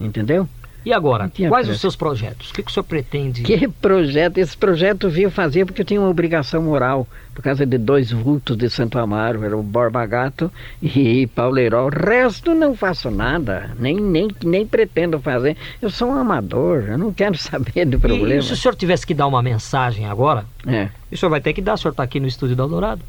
Entendeu? 0.01 0.49
E 0.85 0.93
agora, 0.93 1.31
quais 1.31 1.67
pressa. 1.67 1.71
os 1.71 1.81
seus 1.81 1.97
projetos? 1.97 2.51
O 2.51 2.55
que, 2.55 2.63
que 2.63 2.71
o 2.71 2.75
senhor 2.75 2.85
pretende? 2.85 3.43
Que 3.43 3.69
projeto? 3.69 4.39
Esse 4.39 4.57
projeto 4.57 5.09
veio 5.09 5.31
fazer 5.31 5.65
porque 5.65 5.83
eu 5.83 5.85
tinha 5.85 6.01
uma 6.01 6.11
obrigação 6.11 6.63
moral, 6.63 7.07
por 7.35 7.43
causa 7.43 7.65
de 7.65 7.79
dois 7.79 8.11
vultos 8.11 8.57
de 8.57 8.69
Santo 8.69 8.99
Amaro, 8.99 9.45
era 9.45 9.57
o 9.57 9.63
Borba 9.63 10.05
Gato 10.07 10.51
e 10.83 11.27
Pauleiró. 11.29 11.87
O 11.87 11.89
resto 11.89 12.55
não 12.55 12.75
faço 12.75 13.11
nada, 13.11 13.71
nem, 13.79 13.97
nem, 13.97 14.29
nem 14.43 14.67
pretendo 14.67 15.21
fazer. 15.21 15.57
Eu 15.81 15.89
sou 15.89 16.09
um 16.09 16.15
amador, 16.15 16.85
eu 16.89 16.99
não 16.99 17.13
quero 17.13 17.37
saber 17.39 17.87
do 17.87 18.01
problema. 18.01 18.41
E 18.41 18.43
se 18.43 18.53
o 18.53 18.57
senhor 18.57 18.75
tivesse 18.75 19.07
que 19.07 19.15
dar 19.15 19.27
uma 19.27 19.43
mensagem 19.43 20.07
agora, 20.07 20.45
é. 20.67 20.89
o 21.11 21.17
senhor 21.17 21.31
vai 21.31 21.41
ter 21.41 21.53
que 21.53 21.63
dar, 21.63 21.75
o 21.75 21.79
senhor 21.79 21.93
está 21.93 22.03
aqui 22.03 22.19
no 22.19 22.27
estúdio 22.27 22.57
do 22.57 22.63
Eldorado. 22.63 23.03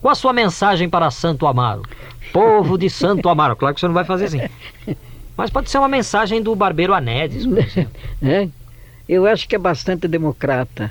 Qual 0.00 0.12
a 0.12 0.14
sua 0.14 0.32
mensagem 0.32 0.88
para 0.88 1.10
Santo 1.10 1.46
Amaro? 1.46 1.82
Povo 2.32 2.76
de 2.76 2.90
Santo 2.90 3.28
Amaro. 3.28 3.56
Claro 3.56 3.74
que 3.74 3.78
o 3.78 3.80
senhor 3.80 3.88
não 3.88 3.94
vai 3.94 4.04
fazer 4.04 4.24
assim. 4.26 4.40
Mas 5.36 5.50
pode 5.50 5.70
ser 5.70 5.78
uma 5.78 5.88
mensagem 5.88 6.42
do 6.42 6.54
Barbeiro 6.54 6.94
Anedes. 6.94 7.44
É, 8.22 8.48
eu 9.06 9.26
acho 9.26 9.46
que 9.46 9.54
é 9.54 9.58
bastante 9.58 10.08
democrata 10.08 10.90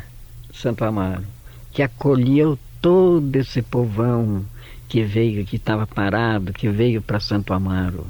Santo 0.54 0.86
Amaro, 0.86 1.24
que 1.72 1.82
acolheu 1.82 2.60
todo 2.80 3.36
esse 3.36 3.64
povão 3.64 4.46
que 4.88 5.02
veio, 5.04 5.44
que 5.46 5.56
estava 5.56 5.88
parado, 5.88 6.54
que 6.54 6.70
veio 6.70 7.02
para 7.02 7.20
Santo 7.20 7.54
Amaro. 7.54 8.06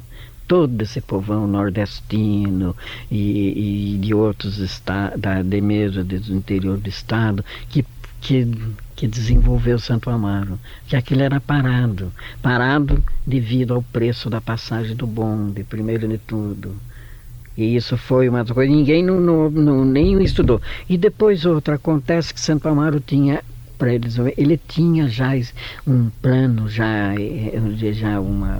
Todo 0.45 0.81
esse 0.81 0.99
povão 0.99 1.47
nordestino 1.47 2.75
e, 3.09 3.93
e 3.95 3.97
de 3.97 4.13
outros 4.13 4.57
estados, 4.57 5.21
de 5.45 5.61
mesmo 5.61 6.03
do 6.03 6.15
interior 6.35 6.77
do 6.77 6.89
estado, 6.89 7.45
que 7.69 7.85
que, 8.23 8.47
que 8.95 9.08
desenvolveu 9.08 9.79
Santo 9.79 10.10
Amaro, 10.10 10.60
que 10.88 10.95
aquilo 10.95 11.21
era 11.21 11.39
parado, 11.39 12.12
parado 12.41 13.03
devido 13.25 13.73
ao 13.73 13.82
preço 13.82 14.29
da 14.29 14.39
passagem 14.39 14.95
do 14.95 15.08
bonde, 15.08 15.63
primeiro 15.63 16.08
de 16.08 16.17
tudo. 16.17 16.75
E 17.56 17.75
isso 17.75 17.97
foi 17.97 18.27
uma 18.27 18.43
coisa, 18.45 18.71
ninguém 18.71 19.03
não, 19.03 19.19
não, 19.19 19.49
não, 19.49 19.86
nem 19.86 20.21
estudou. 20.23 20.62
E 20.89 20.97
depois 20.97 21.45
outra, 21.45 21.75
acontece 21.75 22.34
que 22.34 22.39
Santo 22.39 22.67
Amaro 22.67 22.99
tinha 22.99 23.43
para 23.77 23.93
eles, 23.93 24.17
ele 24.38 24.58
tinha 24.58 25.08
já 25.08 25.32
um 25.86 26.10
plano, 26.21 26.69
já, 26.69 27.13
eh, 27.15 27.93
já 27.93 28.19
uma, 28.19 28.58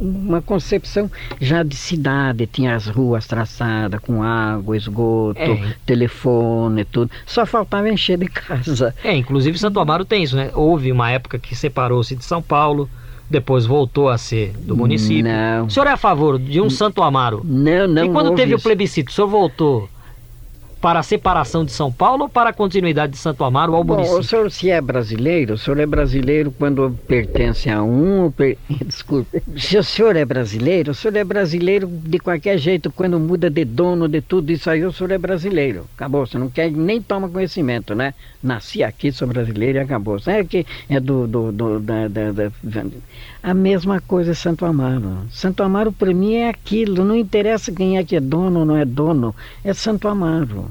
uma 0.00 0.42
concepção 0.42 1.10
já 1.40 1.62
de 1.62 1.74
cidade, 1.74 2.46
tinha 2.46 2.74
as 2.74 2.86
ruas 2.86 3.26
traçadas 3.26 4.00
com 4.00 4.22
água, 4.22 4.76
esgoto, 4.76 5.40
é. 5.40 5.74
telefone, 5.84 6.84
tudo. 6.84 7.10
Só 7.24 7.46
faltava 7.46 7.88
encher 7.88 8.18
de 8.18 8.26
casa. 8.26 8.94
É, 9.02 9.14
inclusive 9.14 9.58
Santo 9.58 9.80
Amaro 9.80 10.04
tem 10.04 10.22
isso, 10.22 10.36
né? 10.36 10.50
Houve 10.54 10.92
uma 10.92 11.10
época 11.10 11.38
que 11.38 11.54
separou-se 11.54 12.14
de 12.14 12.24
São 12.24 12.42
Paulo, 12.42 12.88
depois 13.28 13.66
voltou 13.66 14.08
a 14.08 14.18
ser 14.18 14.52
do 14.58 14.76
município. 14.76 15.24
Não. 15.24 15.66
O 15.66 15.70
senhor 15.70 15.86
é 15.86 15.92
a 15.92 15.96
favor 15.96 16.38
de 16.38 16.60
um 16.60 16.70
Santo 16.70 17.02
Amaro? 17.02 17.42
Não, 17.44 17.88
não. 17.88 18.04
E 18.04 18.08
quando 18.08 18.34
teve 18.34 18.54
isso. 18.54 18.60
o 18.60 18.62
plebiscito, 18.62 19.10
o 19.10 19.14
senhor 19.14 19.28
voltou 19.28 19.88
para 20.80 21.00
a 21.00 21.02
separação 21.02 21.64
de 21.64 21.72
São 21.72 21.90
Paulo 21.90 22.24
ou 22.24 22.28
para 22.28 22.50
a 22.50 22.52
continuidade 22.52 23.12
de 23.12 23.18
Santo 23.18 23.42
Amaro 23.44 23.74
ao 23.74 23.82
Bom, 23.82 23.94
município? 23.94 24.20
o 24.20 24.22
senhor 24.22 24.50
se 24.50 24.70
é 24.70 24.80
brasileiro, 24.80 25.54
o 25.54 25.58
senhor 25.58 25.78
é 25.80 25.86
brasileiro 25.86 26.50
quando 26.50 26.96
pertence 27.06 27.70
a 27.70 27.82
um... 27.82 28.30
Per... 28.30 28.56
Desculpe. 28.84 29.42
Se 29.56 29.76
o 29.78 29.82
senhor 29.82 30.16
é 30.16 30.24
brasileiro, 30.24 30.92
o 30.92 30.94
senhor 30.94 31.16
é 31.16 31.24
brasileiro 31.24 31.86
de 31.86 32.18
qualquer 32.18 32.58
jeito, 32.58 32.90
quando 32.90 33.18
muda 33.18 33.50
de 33.50 33.64
dono, 33.64 34.08
de 34.08 34.20
tudo 34.20 34.50
isso 34.50 34.68
aí, 34.70 34.84
o 34.84 34.92
senhor 34.92 35.10
é 35.12 35.18
brasileiro. 35.18 35.86
Acabou, 35.96 36.26
você 36.26 36.38
não 36.38 36.50
quer 36.50 36.70
nem 36.70 37.00
toma 37.00 37.28
conhecimento, 37.28 37.94
né? 37.94 38.14
Nasci 38.42 38.82
aqui, 38.82 39.10
sou 39.10 39.26
brasileiro 39.26 39.78
e 39.78 39.80
acabou. 39.80 40.18
É 40.26 40.44
que 40.44 40.66
é 40.88 41.00
do... 41.00 41.26
do, 41.26 41.52
do 41.52 41.80
da, 41.80 42.08
da, 42.08 42.32
da... 42.32 42.52
A 43.46 43.54
mesma 43.54 44.00
coisa 44.00 44.32
é 44.32 44.34
Santo 44.34 44.66
Amaro. 44.66 45.20
Santo 45.30 45.62
Amaro 45.62 45.92
para 45.92 46.12
mim 46.12 46.34
é 46.34 46.48
aquilo, 46.48 47.04
não 47.04 47.14
interessa 47.14 47.70
quem 47.70 47.96
é 47.96 48.02
que 48.02 48.16
é 48.16 48.20
dono 48.20 48.58
ou 48.58 48.66
não 48.66 48.76
é 48.76 48.84
dono, 48.84 49.32
é 49.62 49.72
Santo 49.72 50.08
Amaro. 50.08 50.68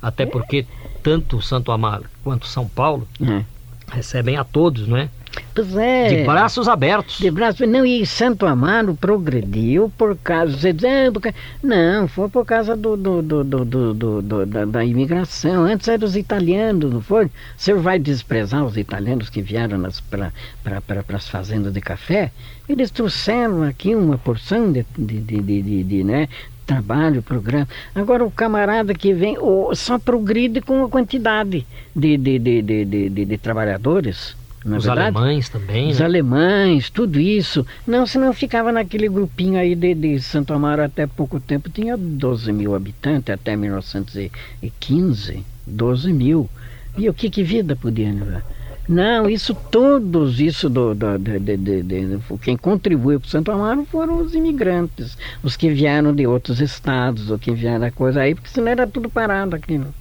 Até 0.00 0.24
porque 0.24 0.64
tanto 1.02 1.42
Santo 1.42 1.72
Amaro 1.72 2.04
quanto 2.22 2.46
São 2.46 2.68
Paulo 2.68 3.04
É. 3.20 3.44
recebem 3.90 4.36
a 4.36 4.44
todos, 4.44 4.86
não 4.86 4.96
é? 4.96 5.08
Pois 5.54 5.76
é. 5.76 6.08
De 6.08 6.24
braços 6.24 6.68
abertos. 6.68 7.18
De 7.18 7.30
braço, 7.30 7.64
não, 7.66 7.84
e 7.84 8.04
Santo 8.06 8.46
Amaro 8.46 8.94
progrediu 8.94 9.92
por 9.96 10.16
causa. 10.16 10.56
Você 10.56 10.72
diz, 10.72 10.84
ah, 10.84 11.12
por 11.12 11.22
Não, 11.62 12.08
foi 12.08 12.28
por 12.28 12.44
causa 12.44 12.76
do, 12.76 12.96
do, 12.96 13.22
do, 13.22 13.44
do, 13.44 13.64
do- 13.94 14.22
do- 14.22 14.46
da, 14.46 14.64
da 14.64 14.84
imigração. 14.84 15.64
Antes 15.64 15.86
eram 15.88 16.06
os 16.06 16.16
italianos, 16.16 16.92
não 16.92 17.00
foi? 17.00 17.26
O 17.26 17.30
senhor 17.56 17.80
vai 17.80 17.98
desprezar 17.98 18.64
os 18.64 18.76
italianos 18.76 19.28
que 19.30 19.42
vieram 19.42 19.82
para 20.10 20.32
pra, 20.80 21.04
as 21.16 21.28
fazendas 21.28 21.72
de 21.72 21.80
café? 21.80 22.32
Eles 22.68 22.90
trouxeram 22.90 23.62
aqui 23.62 23.94
uma 23.94 24.18
porção 24.18 24.72
de, 24.72 24.84
de, 24.96 25.20
de, 25.20 25.40
de, 25.40 25.62
de- 25.62 25.84
de, 25.84 26.04
né, 26.04 26.28
trabalho, 26.72 27.22
programa. 27.22 27.66
Agora 27.94 28.22
o 28.24 28.30
camarada 28.30 28.92
que 28.94 29.12
vem 29.14 29.38
o- 29.38 29.74
só 29.74 29.98
progride 29.98 30.60
com 30.60 30.84
a 30.84 30.88
quantidade 30.88 31.66
de, 31.96 32.16
de, 32.18 32.38
de, 32.38 32.62
de, 32.62 32.84
de, 32.84 33.08
de- 33.08 33.24
de 33.24 33.38
trabalhadores. 33.38 34.36
É 34.64 34.76
Os 34.76 34.84
verdade? 34.84 35.16
alemães 35.16 35.48
também, 35.48 35.88
Os 35.90 35.98
né? 36.00 36.04
alemães, 36.04 36.90
tudo 36.90 37.18
isso. 37.18 37.64
Não, 37.86 38.06
senão 38.06 38.32
ficava 38.34 38.70
naquele 38.70 39.08
grupinho 39.08 39.58
aí 39.58 39.74
de, 39.74 39.94
de 39.94 40.20
Santo 40.20 40.52
Amaro 40.52 40.82
até 40.82 41.06
pouco 41.06 41.40
tempo. 41.40 41.70
Tinha 41.70 41.96
12 41.96 42.52
mil 42.52 42.74
habitantes, 42.74 43.32
até 43.32 43.56
1915. 43.56 45.42
12 45.66 46.12
mil. 46.12 46.48
E 46.98 47.08
o 47.08 47.14
que, 47.14 47.30
que 47.30 47.42
vida 47.42 47.76
podia 47.76 48.12
levar? 48.12 48.42
Não, 48.88 49.28
isso 49.28 49.54
todos, 49.54 50.40
isso 50.40 50.70
do, 50.70 50.94
do- 50.94 51.18
de, 51.18 51.38
de, 51.38 51.82
de- 51.82 52.18
quem 52.42 52.56
contribuiu 52.56 53.20
para 53.20 53.28
Santo 53.28 53.52
Amaro 53.52 53.84
foram 53.84 54.18
os 54.22 54.32
imigrantes, 54.34 55.16
os 55.42 55.56
que 55.56 55.68
vieram 55.68 56.14
de 56.14 56.26
outros 56.26 56.58
estados, 56.60 57.30
ou 57.30 57.38
que 57.38 57.52
vieram 57.52 57.80
da 57.80 57.90
coisa 57.90 58.22
aí, 58.22 58.34
porque 58.34 58.48
senão 58.48 58.68
era 58.68 58.86
tudo 58.86 59.10
parado 59.10 59.54
aqui. 59.56 59.76
Não, 59.76 59.92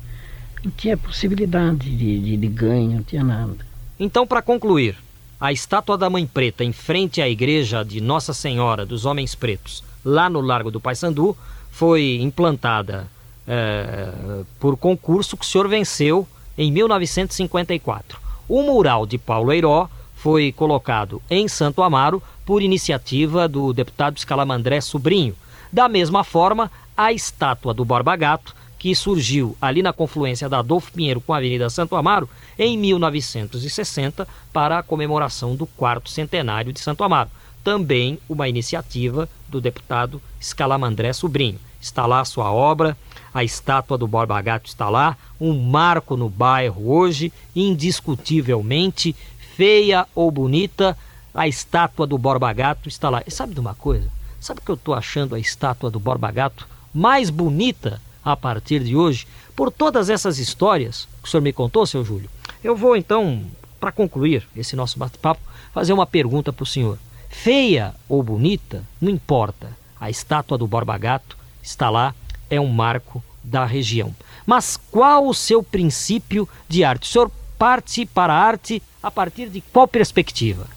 não 0.63 0.71
tinha 0.71 0.95
possibilidade 0.95 1.89
de, 1.89 2.38
ganho, 2.47 2.91
não 2.91 3.04
tinha 3.04 3.23
nada. 3.26 3.58
Então, 4.00 4.26
para 4.26 4.41
concluir, 4.41 4.95
a 5.39 5.52
estátua 5.52 5.97
da 5.97 6.10
Mãe 6.10 6.26
Preta 6.26 6.63
em 6.63 6.71
frente 6.71 7.21
à 7.21 7.28
igreja 7.28 7.84
de 7.84 8.00
Nossa 8.00 8.34
Senhora 8.34 8.86
dos 8.86 9.04
Homens 9.06 9.36
Pretos, 9.36 9.84
lá 10.04 10.30
no 10.30 10.39
Largo 10.39 10.71
do 10.71 10.80
Paissandu, 10.80 11.36
foi 11.71 12.19
implantada 12.21 13.06
eh, 13.45 14.43
por 14.62 14.78
concurso 14.78 15.36
que 15.36 15.43
o 15.43 15.47
senhor 15.47 15.67
venceu 15.67 16.26
em 16.58 16.71
1954. 16.71 18.27
O 18.48 18.62
mural 18.62 19.06
de 19.06 19.18
Paulo 19.18 19.52
Eiró 19.52 19.90
foi 20.16 20.52
colocado 20.52 21.22
em 21.30 21.48
Santo 21.48 21.82
Amaro 21.82 22.22
por 22.46 22.62
iniciativa 22.62 23.48
do 23.48 23.74
deputado 23.74 24.18
Escalamandré 24.18 24.80
Sobrinho. 24.80 25.36
Da 25.72 25.90
mesma 25.90 26.24
forma, 26.24 26.72
a 26.96 27.12
estátua 27.12 27.74
do 27.74 27.84
Borba 27.84 28.16
Gato, 28.16 28.56
que 28.80 28.96
surgiu 28.96 29.58
ali 29.62 29.82
na 29.82 29.92
confluência 29.92 30.48
da 30.48 30.60
Adolfo 30.60 30.92
Pinheiro 30.94 31.20
com 31.20 31.34
a 31.34 31.38
Avenida 31.38 31.70
Santo 31.70 31.96
Amaro 31.96 32.30
em 32.58 32.78
1960 32.78 34.28
para 34.54 34.80
a 34.80 34.84
comemoração 34.84 35.56
do 35.56 35.66
quarto 35.66 36.10
centenário 36.10 36.72
de 36.72 36.80
Santo 36.80 37.04
Amaro. 37.04 37.30
Também 37.64 38.18
uma 38.30 38.48
iniciativa 38.48 39.28
do 39.48 39.60
deputado 39.60 40.22
Escalamandré 40.40 41.12
Sobrinho. 41.12 41.60
Está 41.82 42.06
lá 42.06 42.22
a 42.22 42.26
sua 42.26 42.52
obra, 42.52 42.96
a 43.38 43.43
estátua 43.43 44.00
do 44.00 44.08
Borba 44.08 44.41
Gato 44.41 44.65
está 44.65 44.89
lá, 44.89 45.15
um 45.39 45.54
marco 45.62 46.17
no 46.17 46.28
bairro 46.28 46.91
hoje, 46.91 47.32
indiscutivelmente, 47.56 49.15
feia 49.56 50.08
ou 50.15 50.32
bonita, 50.32 50.97
a 51.36 51.47
estátua 51.47 52.08
do 52.08 52.17
Borba 52.17 52.52
Gato 52.52 52.89
está 52.89 53.12
lá. 53.12 53.21
E 53.28 53.30
sabe 53.30 53.54
de 53.54 53.60
uma 53.60 53.76
coisa? 53.76 54.10
Sabe 54.39 54.60
que 54.62 54.71
eu 54.71 54.73
estou 54.73 54.95
achando 54.95 55.36
a 55.36 55.39
estátua 55.39 55.91
do 55.91 56.00
Borba 56.00 56.32
Gato 56.32 56.67
mais 56.91 57.30
bonita 57.30 58.02
a 58.26 58.36
partir 58.36 58.84
de 58.84 58.95
hoje? 58.95 59.28
Por 59.56 59.71
todas 59.71 60.10
essas 60.10 60.39
histórias 60.39 61.08
que 61.21 61.28
o 61.28 61.32
senhor 61.32 61.43
me 61.43 61.54
contou, 61.54 61.86
seu 61.86 62.04
Júlio. 62.04 62.32
Eu 62.63 62.76
vou 62.76 62.97
então, 62.97 63.43
para 63.80 63.91
concluir 63.91 64.47
esse 64.56 64.76
nosso 64.76 64.97
bate-papo, 64.97 65.41
fazer 65.71 65.93
uma 65.93 66.08
pergunta 66.08 66.52
para 66.52 66.63
o 66.63 66.65
senhor. 66.65 66.97
Feia 67.30 67.93
ou 68.10 68.23
bonita, 68.23 68.84
não 69.00 69.12
importa. 69.12 69.78
A 70.02 70.10
estátua 70.10 70.58
do 70.58 70.65
Borba 70.65 70.97
Gato 70.97 71.38
está 71.62 71.88
lá, 71.91 72.15
é 72.50 72.60
um 72.60 72.69
marco 72.69 73.23
da 73.48 73.66
região. 73.66 74.14
Mas 74.46 74.78
qual 74.92 75.28
o 75.28 75.34
seu 75.34 75.64
princípio 75.64 76.48
de 76.68 76.84
arte? 76.84 77.10
O 77.10 77.12
senhor 77.12 77.32
parte 77.58 78.06
para 78.06 78.34
a 78.34 78.38
arte 78.38 78.82
a 79.02 79.10
partir 79.10 79.50
de 79.50 79.62
qual 79.62 79.88
perspectiva? 79.88 80.68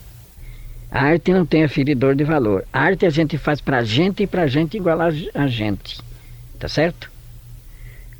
A 0.91 1.05
arte 1.05 1.33
não 1.33 1.47
tem 1.47 1.63
aferidor 1.63 2.15
de 2.15 2.25
valor. 2.25 2.65
A 2.73 2.81
arte 2.81 3.07
a 3.07 3.11
gente 3.11 3.37
faz 3.39 3.61
pra 3.61 3.85
gente 3.85 4.23
e 4.23 4.27
pra 4.27 4.47
gente 4.47 4.77
igual 4.77 5.01
a, 5.01 5.09
a 5.35 5.47
gente. 5.47 6.01
Tá 6.59 6.69
certo? 6.69 7.11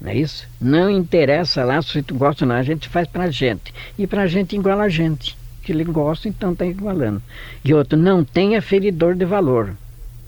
Não 0.01 0.11
é 0.11 0.17
isso? 0.17 0.49
Não 0.61 0.91
interessa 0.91 1.65
lá 1.65 1.81
se 1.83 2.03
tu 2.03 2.15
gosta 2.15 2.45
ou 2.45 2.49
não, 2.49 2.57
a 2.57 2.63
gente 2.63 2.89
faz 2.89 3.07
pra 3.07 3.31
gente. 3.31 3.75
E 3.99 4.07
pra 4.07 4.27
gente 4.27 4.57
igual 4.57 4.81
a 4.81 4.89
gente. 4.89 5.37
Que 5.63 5.73
ele 5.73 5.85
gosta, 5.85 6.29
então 6.29 6.55
tá 6.55 6.65
igualando. 6.65 7.23
E 7.65 7.75
outro, 7.75 7.99
não 7.99 8.25
tem 8.25 8.57
aferidor 8.57 9.15
de 9.15 9.25
valor. 9.25 9.77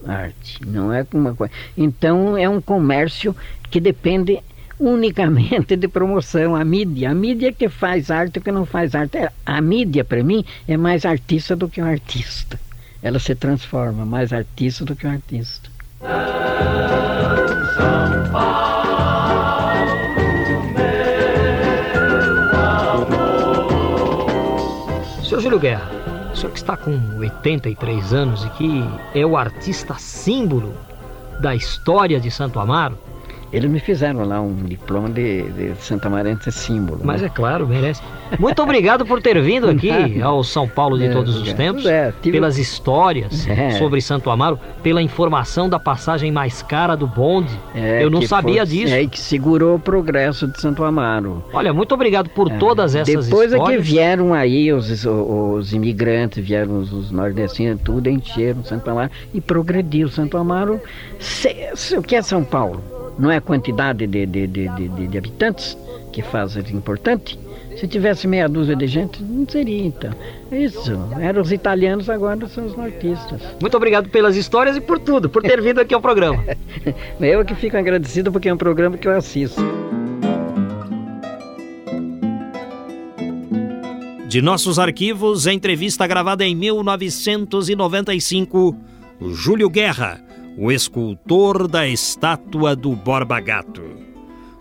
Arte. 0.06 0.60
Não 0.66 0.92
é 0.92 1.06
uma 1.12 1.34
coisa. 1.34 1.52
Então 1.76 2.36
é 2.36 2.48
um 2.48 2.60
comércio 2.60 3.34
que 3.70 3.80
depende 3.80 4.40
unicamente 4.78 5.76
de 5.76 5.86
promoção, 5.88 6.56
a 6.56 6.64
mídia. 6.64 7.10
A 7.10 7.14
mídia 7.14 7.52
que 7.52 7.68
faz 7.68 8.10
arte 8.10 8.38
o 8.38 8.42
que 8.42 8.50
não 8.50 8.66
faz 8.66 8.94
arte. 8.94 9.18
É, 9.18 9.30
A 9.46 9.60
mídia, 9.60 10.04
para 10.04 10.22
mim, 10.22 10.44
é 10.66 10.76
mais 10.76 11.04
artista 11.04 11.54
do 11.54 11.68
que 11.68 11.80
um 11.80 11.86
artista. 11.86 12.58
Ela 13.02 13.18
se 13.18 13.34
transforma 13.34 14.04
mais 14.04 14.32
artista 14.32 14.84
do 14.84 14.94
que 14.94 15.06
um 15.06 15.10
artista. 15.10 15.70
Senhor 25.24 25.40
Júlio 25.40 25.58
Guerra, 25.58 26.01
senhor 26.42 26.52
que 26.52 26.58
está 26.58 26.76
com 26.76 26.98
83 27.18 28.12
anos 28.12 28.44
e 28.44 28.50
que 28.50 28.84
é 29.14 29.24
o 29.24 29.36
artista 29.36 29.94
símbolo 29.94 30.74
da 31.40 31.54
história 31.54 32.18
de 32.18 32.30
Santo 32.30 32.58
Amaro, 32.58 32.98
Eles 33.52 33.70
me 33.70 33.78
fizeram 33.80 34.24
lá 34.24 34.40
um 34.40 34.54
diploma 34.64 35.10
de, 35.10 35.42
de 35.52 35.74
Santa 35.76 36.08
Maria 36.08 36.36
símbolo. 36.50 37.00
mas 37.04 37.20
né? 37.20 37.26
é 37.26 37.30
claro, 37.30 37.68
merece. 37.68 38.00
Muito 38.38 38.62
obrigado 38.62 39.04
por 39.04 39.20
ter 39.20 39.38
vindo 39.42 39.68
aqui 39.68 39.90
ao 40.22 40.42
São 40.42 40.66
Paulo 40.66 40.96
de 40.96 41.04
É, 41.04 41.10
todos 41.12 41.36
os 41.36 41.48
é. 41.48 41.52
tempos, 41.52 41.84
É, 41.84 42.12
tive- 42.22 42.38
pelas 42.38 42.56
histórias 42.56 43.46
É. 43.52 43.72
sobre 43.72 44.00
Santo 44.00 44.30
Amaro, 44.30 44.58
pela 44.82 45.02
informação 45.02 45.68
da 45.68 45.78
passagem 45.78 46.32
mais 46.32 46.62
cara 46.62 46.96
do 46.96 47.06
bonde. 47.06 47.52
É, 47.74 48.02
Eu 48.02 48.08
não 48.08 48.22
sabia 48.22 48.64
foi- 48.66 48.74
disso. 48.74 48.94
É, 48.94 49.06
que 49.06 49.20
segurou 49.20 49.74
o 49.76 49.78
progresso 49.78 50.46
de 50.48 50.58
Santo 50.58 50.82
Amaro. 50.82 51.44
Olha, 51.52 51.74
muito 51.74 51.92
obrigado 51.94 52.30
por 52.30 52.50
É. 52.50 52.56
todas 52.56 52.94
essas 52.94 53.26
Depois 53.26 53.52
histórias. 53.52 53.72
é 53.74 53.76
que 53.76 53.82
vieram 53.82 54.32
aí 54.32 54.72
os, 54.72 54.88
os, 54.90 55.04
os 55.04 55.72
imigrantes, 55.74 56.42
vieram 56.42 56.78
os, 56.78 56.90
os 56.92 57.10
nordestinos, 57.10 57.80
tudo 57.84 58.08
encheram 58.08 58.64
Santo 58.64 58.88
Amaro 58.90 59.10
e 59.34 59.40
progrediu 59.42 60.08
Santo 60.08 60.38
Amaro. 60.38 60.80
Se- 61.18 61.68
se- 61.74 61.98
o 61.98 62.02
que 62.02 62.16
é 62.16 62.22
São 62.22 62.42
Paulo? 62.42 62.82
Não 63.18 63.30
é 63.30 63.36
a 63.36 63.40
quantidade 63.40 64.06
de, 64.06 64.26
de, 64.26 64.46
de, 64.46 64.68
de, 64.68 64.88
de- 64.88 65.06
de 65.08 65.18
habitantes 65.18 65.76
que 66.12 66.22
faz 66.22 66.56
é 66.56 66.60
importante? 66.72 67.38
Se 67.76 67.88
tivesse 67.88 68.26
meia 68.28 68.48
dúzia 68.48 68.76
de 68.76 68.86
gente, 68.86 69.22
não 69.22 69.48
seria 69.48 69.86
então. 69.86 70.10
Isso, 70.50 70.92
eram 71.20 71.40
os 71.40 71.50
italianos, 71.50 72.10
agora 72.10 72.46
são 72.48 72.66
os 72.66 72.76
nortistas. 72.76 73.40
Muito 73.60 73.76
obrigado 73.76 74.10
pelas 74.10 74.36
histórias 74.36 74.76
e 74.76 74.80
por 74.80 74.98
tudo, 74.98 75.30
por 75.30 75.42
ter 75.42 75.60
vindo 75.62 75.80
aqui 75.80 75.94
ao 75.94 76.00
programa. 76.00 76.44
Eu 77.20 77.42
que 77.44 77.54
fico 77.54 77.76
agradecido 77.76 78.30
porque 78.30 78.48
é 78.50 78.54
um 78.54 78.58
programa 78.58 78.98
que 78.98 79.08
eu 79.08 79.16
assisto. 79.16 79.60
De 84.28 84.40
nossos 84.42 84.78
arquivos, 84.78 85.46
entrevista 85.46 86.06
gravada 86.06 86.44
em 86.44 86.54
1995, 86.54 88.76
o 89.20 89.30
Júlio 89.34 89.68
Guerra, 89.68 90.22
o 90.56 90.70
escultor 90.70 91.66
da 91.66 91.86
estátua 91.88 92.76
do 92.76 92.94
Borba 92.94 93.40
Gato. 93.40 93.82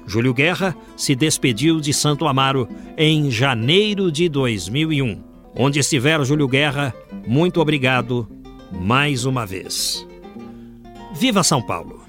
Júlio 0.06 0.34
Guerra 0.34 0.76
se 0.98 1.16
despediu 1.16 1.80
de 1.80 1.94
Santo 1.94 2.28
Amaro 2.28 2.68
em 2.98 3.30
janeiro 3.30 4.12
de 4.12 4.28
2001. 4.28 5.24
Onde 5.56 5.80
estiver 5.80 6.24
Júlio 6.26 6.48
Guerra, 6.48 6.94
muito 7.28 7.62
obrigado 7.62 8.28
mais 8.72 9.26
uma 9.26 9.46
vez. 9.46 10.08
Viva 11.14 11.44
São 11.44 11.62
Paulo! 11.62 12.02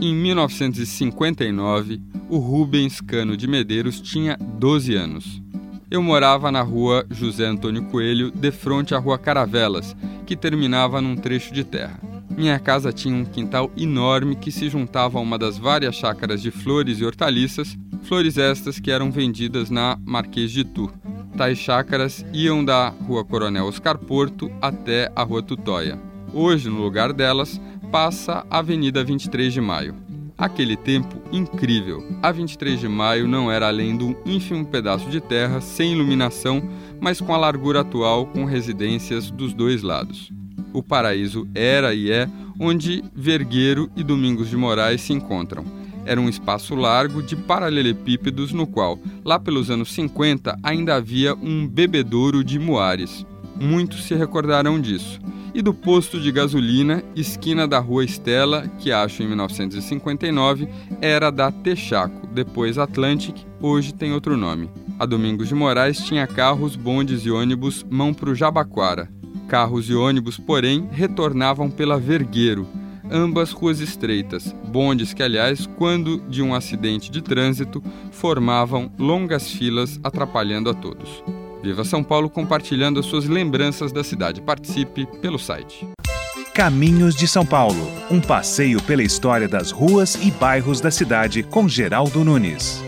Em 0.00 0.14
1959, 0.14 2.00
o 2.28 2.38
Rubens 2.38 3.00
Cano 3.00 3.36
de 3.36 3.46
Medeiros 3.46 4.00
tinha 4.00 4.36
12 4.36 4.94
anos. 4.94 5.42
Eu 5.90 6.02
morava 6.02 6.50
na 6.50 6.62
rua 6.62 7.06
José 7.10 7.44
Antônio 7.46 7.84
Coelho, 7.84 8.30
de 8.30 8.50
frente 8.50 8.94
à 8.94 8.98
rua 8.98 9.18
Caravelas, 9.18 9.94
que 10.26 10.34
terminava 10.34 11.00
num 11.00 11.14
trecho 11.14 11.52
de 11.52 11.62
terra. 11.62 12.11
Minha 12.36 12.58
casa 12.58 12.92
tinha 12.92 13.14
um 13.14 13.24
quintal 13.24 13.70
enorme 13.76 14.34
que 14.34 14.50
se 14.50 14.68
juntava 14.68 15.18
a 15.18 15.22
uma 15.22 15.38
das 15.38 15.58
várias 15.58 15.94
chácaras 15.94 16.40
de 16.40 16.50
flores 16.50 16.98
e 16.98 17.04
hortaliças, 17.04 17.76
flores 18.02 18.38
estas 18.38 18.80
que 18.80 18.90
eram 18.90 19.10
vendidas 19.10 19.70
na 19.70 19.98
Marquês 20.04 20.50
de 20.50 20.64
Tu. 20.64 20.90
Tais 21.36 21.58
chácaras 21.58 22.24
iam 22.32 22.64
da 22.64 22.88
Rua 22.88 23.24
Coronel 23.24 23.66
Oscar 23.66 23.98
Porto 23.98 24.50
até 24.60 25.12
a 25.14 25.22
Rua 25.22 25.42
Tutóia. 25.42 25.98
Hoje, 26.32 26.68
no 26.68 26.82
lugar 26.82 27.12
delas, 27.12 27.60
passa 27.90 28.44
a 28.50 28.58
Avenida 28.58 29.04
23 29.04 29.52
de 29.52 29.60
Maio. 29.60 29.94
Aquele 30.36 30.76
tempo 30.76 31.22
incrível. 31.30 32.02
A 32.22 32.32
23 32.32 32.80
de 32.80 32.88
Maio 32.88 33.28
não 33.28 33.50
era 33.52 33.68
além 33.68 33.96
de 33.96 34.04
um 34.04 34.16
ínfimo 34.24 34.66
pedaço 34.66 35.08
de 35.10 35.20
terra 35.20 35.60
sem 35.60 35.92
iluminação, 35.92 36.62
mas 36.98 37.20
com 37.20 37.34
a 37.34 37.38
largura 37.38 37.80
atual 37.80 38.26
com 38.26 38.44
residências 38.44 39.30
dos 39.30 39.52
dois 39.52 39.82
lados. 39.82 40.32
O 40.72 40.82
paraíso 40.82 41.46
era 41.54 41.94
e 41.94 42.10
é 42.10 42.28
onde 42.58 43.02
Vergueiro 43.14 43.90
e 43.96 44.02
Domingos 44.02 44.48
de 44.48 44.56
Moraes 44.56 45.00
se 45.00 45.12
encontram. 45.12 45.64
Era 46.04 46.20
um 46.20 46.28
espaço 46.28 46.74
largo 46.74 47.22
de 47.22 47.36
paralelepípedos 47.36 48.52
no 48.52 48.66
qual, 48.66 48.98
lá 49.24 49.38
pelos 49.38 49.70
anos 49.70 49.92
50, 49.92 50.58
ainda 50.62 50.96
havia 50.96 51.34
um 51.34 51.66
bebedouro 51.66 52.42
de 52.42 52.58
muares. 52.58 53.24
Muitos 53.60 54.04
se 54.04 54.14
recordarão 54.14 54.80
disso. 54.80 55.20
E 55.54 55.60
do 55.60 55.74
posto 55.74 56.18
de 56.18 56.32
gasolina, 56.32 57.04
esquina 57.14 57.68
da 57.68 57.78
Rua 57.78 58.04
Estela, 58.04 58.66
que 58.78 58.90
acho 58.90 59.22
em 59.22 59.28
1959, 59.28 60.66
era 61.00 61.30
da 61.30 61.52
Texaco, 61.52 62.26
depois 62.28 62.78
Atlantic, 62.78 63.36
hoje 63.60 63.92
tem 63.92 64.12
outro 64.12 64.36
nome. 64.36 64.70
A 64.98 65.04
Domingos 65.04 65.48
de 65.48 65.54
Moraes 65.54 65.98
tinha 65.98 66.26
carros, 66.26 66.74
bondes 66.74 67.26
e 67.26 67.30
ônibus 67.30 67.84
mão 67.88 68.14
para 68.14 68.30
o 68.30 68.34
Jabaquara, 68.34 69.10
Carros 69.48 69.88
e 69.88 69.94
ônibus, 69.94 70.38
porém, 70.38 70.88
retornavam 70.90 71.70
pela 71.70 71.98
Vergueiro, 71.98 72.66
ambas 73.10 73.52
ruas 73.52 73.80
estreitas, 73.80 74.54
bondes 74.68 75.12
que, 75.12 75.22
aliás, 75.22 75.66
quando 75.76 76.18
de 76.28 76.42
um 76.42 76.54
acidente 76.54 77.10
de 77.10 77.20
trânsito, 77.20 77.82
formavam 78.10 78.90
longas 78.98 79.50
filas 79.50 80.00
atrapalhando 80.02 80.70
a 80.70 80.74
todos. 80.74 81.22
Viva 81.62 81.84
São 81.84 82.02
Paulo 82.02 82.28
compartilhando 82.28 82.98
as 82.98 83.06
suas 83.06 83.26
lembranças 83.26 83.92
da 83.92 84.02
cidade. 84.02 84.40
Participe 84.40 85.06
pelo 85.20 85.38
site. 85.38 85.86
Caminhos 86.54 87.14
de 87.14 87.26
São 87.26 87.46
Paulo, 87.46 87.90
um 88.10 88.20
passeio 88.20 88.82
pela 88.82 89.02
história 89.02 89.48
das 89.48 89.70
ruas 89.70 90.16
e 90.16 90.30
bairros 90.30 90.80
da 90.80 90.90
cidade 90.90 91.42
com 91.42 91.68
Geraldo 91.68 92.24
Nunes. 92.24 92.82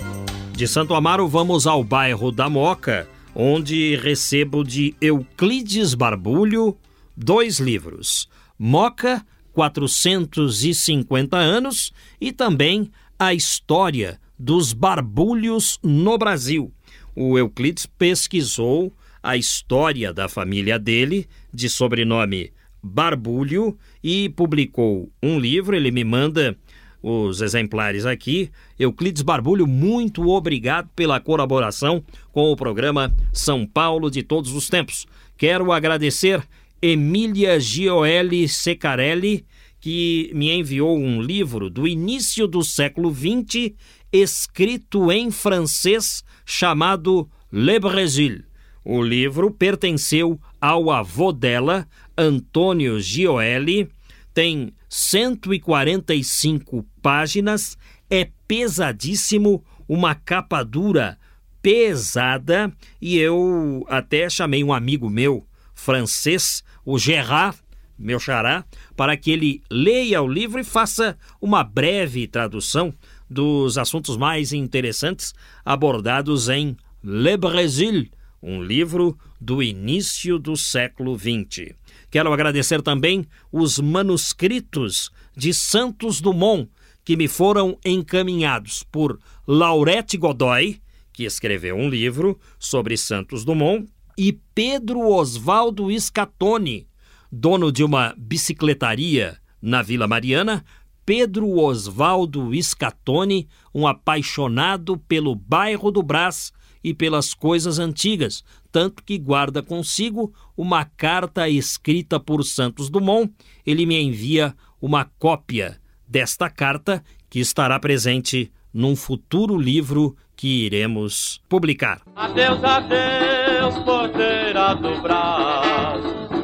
De 0.53 0.69
Santo 0.69 0.95
Amaro 0.95 1.27
vamos 1.27 1.67
ao 1.67 1.83
bairro 1.83 2.31
da 2.31 2.51
Moca, 2.51 3.09
onde 3.35 3.97
recebo 3.97 4.63
de 4.63 4.95
Euclides 5.01 5.95
Barbulho 5.95 6.77
dois 7.17 7.59
livros: 7.59 8.29
Moca, 8.59 9.25
450 9.53 11.37
anos, 11.37 11.93
e 12.21 12.33
também 12.33 12.91
A 13.19 13.35
História 13.35 14.21
dos 14.39 14.73
Barbulhos 14.73 15.79
no 15.83 16.19
Brasil. 16.19 16.73
O 17.15 17.39
Euclides 17.39 17.87
pesquisou 17.87 18.93
a 19.23 19.37
história 19.37 20.13
da 20.13 20.29
família 20.29 20.79
dele, 20.79 21.27
de 21.53 21.69
sobrenome 21.69 22.53
Barbulho, 22.83 23.79
e 24.03 24.29
publicou 24.29 25.11
um 25.23 25.39
livro. 25.39 25.75
Ele 25.75 25.91
me 25.91 26.05
manda 26.05 26.59
os 27.05 27.43
exemplares 27.43 28.07
aqui. 28.07 28.51
Euclides 28.79 29.21
Barbulho, 29.21 29.67
muito 29.67 30.27
obrigado 30.31 30.89
pela 30.97 31.21
colaboração 31.21 32.03
com 32.33 32.51
o 32.51 32.57
programa 32.57 33.15
São 33.31 33.67
Paulo 33.67 34.11
de 34.11 34.23
Todos 34.23 34.55
os 34.55 34.71
Tempos. 34.71 35.07
Quero 35.37 35.71
agradecer 35.71 36.43
Emília 36.81 37.61
Gioeli 37.61 38.49
Secarelli, 38.49 39.45
que 39.79 40.31
me 40.33 40.51
enviou 40.51 40.99
um 40.99 41.21
livro 41.21 41.69
do 41.69 41.87
início 41.87 42.47
do 42.47 42.65
século 42.65 43.15
XX, 43.15 43.75
escrito 44.11 45.13
em 45.13 45.31
francês, 45.31 46.25
chamado 46.47 47.29
Le 47.53 47.79
Brésil. 47.79 48.45
O 48.83 49.03
livro 49.03 49.51
pertenceu 49.51 50.41
ao 50.59 50.91
avô 50.91 51.33
dela, 51.33 51.87
Antônio 52.17 52.99
Gioeli, 52.99 53.91
tem 54.35 54.75
145 54.89 56.85
páginas, 57.01 57.79
é 58.11 58.29
pesadíssimo, 58.47 59.65
uma 59.89 60.15
capa 60.15 60.63
dura 60.65 61.17
pesada, 61.63 62.71
e 63.01 63.17
eu 63.17 63.87
até 63.89 64.29
chamei 64.29 64.63
um 64.65 64.73
amigo 64.73 65.09
meu, 65.09 65.47
francês, 65.75 66.63
o 66.85 66.99
Gerard, 66.99 67.57
meu 67.99 68.19
xará, 68.19 68.65
para 68.97 69.17
que 69.17 69.31
ele 69.31 69.63
leia 69.71 70.21
o 70.21 70.29
livro 70.29 70.61
e 70.61 70.65
faça 70.65 71.17
uma 71.41 71.63
breve 71.63 72.27
tradução 72.27 72.93
dos 73.31 73.79
assuntos 73.79 74.17
mais 74.17 74.53
interessantes 74.53 75.33
abordados 75.65 76.49
em 76.49 76.77
Le 77.03 77.37
Brésil, 77.37 78.09
um 78.43 78.63
livro 78.63 79.17
do 79.41 79.63
início 79.63 80.39
do 80.39 80.57
século 80.57 81.19
XX. 81.19 81.75
Quero 82.15 82.33
agradecer 82.33 82.81
também 82.81 83.27
os 83.51 83.81
manuscritos 83.81 85.11
de 85.37 85.53
Santos 85.53 86.21
Dumont, 86.21 86.71
que 87.05 87.17
me 87.17 87.27
foram 87.27 87.77
encaminhados 87.85 88.85
por 88.85 89.19
Laurette 89.45 90.17
Godoy, 90.17 90.81
que 91.13 91.25
escreveu 91.25 91.75
um 91.75 91.89
livro 91.89 92.39
sobre 92.57 92.97
Santos 92.97 93.45
Dumont, 93.45 93.89
e 94.17 94.33
Pedro 94.55 95.01
Osvaldo 95.01 95.89
Scatoni, 95.99 96.87
dono 97.33 97.73
de 97.73 97.83
uma 97.83 98.15
bicicletaria 98.17 99.37
na 99.61 99.83
Vila 99.83 100.07
Mariana, 100.07 100.65
Pedro 101.05 101.59
Osvaldo 101.59 102.51
Scatoni, 102.63 103.49
um 103.75 103.89
apaixonado 103.89 104.97
pelo 104.99 105.35
bairro 105.35 105.91
do 105.91 106.01
Brás 106.01 106.53
e 106.85 106.95
pelas 106.95 107.35
coisas 107.35 107.81
antigas, 107.81 108.45
tanto 108.75 109.05
que 109.05 109.17
guarda 109.17 109.63
consigo 109.63 110.35
uma 110.57 110.85
carta 110.85 111.49
escrita 111.49 112.19
por 112.19 112.43
Santos 112.43 112.91
Dumont. 112.91 113.33
Ele 113.65 113.87
me 113.87 114.03
envia 114.03 114.53
uma 114.83 115.05
cópia 115.17 115.81
desta 116.09 116.51
carta 116.51 117.01
que 117.31 117.39
estará 117.39 117.79
presente 117.79 118.51
num 118.73 118.97
futuro 118.97 119.57
livro 119.57 120.17
que 120.35 120.67
iremos 120.67 121.41
publicar. 121.49 122.03
Adeus, 122.17 122.65
adeus, 122.65 123.79
porteira 123.85 124.75
do 124.75 125.01
Brás. 125.01 126.03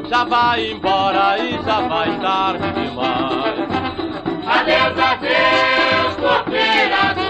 Já 0.08 0.22
vai 0.22 0.70
embora 0.70 1.36
e 1.36 1.50
já 1.64 1.88
vai 1.88 2.20
tarde 2.20 2.80
demais. 2.80 3.58
Adeus, 4.46 4.98
adeus, 4.98 6.14
porteira 6.14 7.14
do 7.14 7.29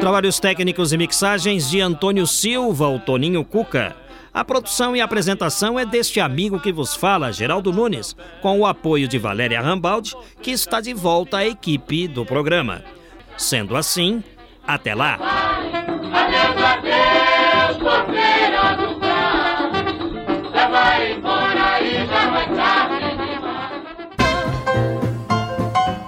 Trabalhos 0.00 0.40
técnicos 0.40 0.94
e 0.94 0.96
mixagens 0.96 1.68
de 1.68 1.80
Antônio 1.80 2.26
Silva, 2.26 2.88
o 2.88 2.98
Toninho 2.98 3.44
Cuca. 3.44 3.94
A 4.32 4.42
produção 4.42 4.96
e 4.96 5.00
apresentação 5.00 5.78
é 5.78 5.84
deste 5.84 6.20
amigo 6.20 6.58
que 6.58 6.72
vos 6.72 6.96
fala, 6.96 7.30
Geraldo 7.30 7.70
Nunes, 7.70 8.16
com 8.40 8.58
o 8.60 8.66
apoio 8.66 9.06
de 9.06 9.18
Valéria 9.18 9.60
Rambaldi, 9.60 10.14
que 10.40 10.52
está 10.52 10.80
de 10.80 10.94
volta 10.94 11.38
à 11.38 11.46
equipe 11.46 12.08
do 12.08 12.24
programa. 12.24 12.82
Sendo 13.36 13.76
assim, 13.76 14.24
até 14.66 14.94
lá! 14.94 15.18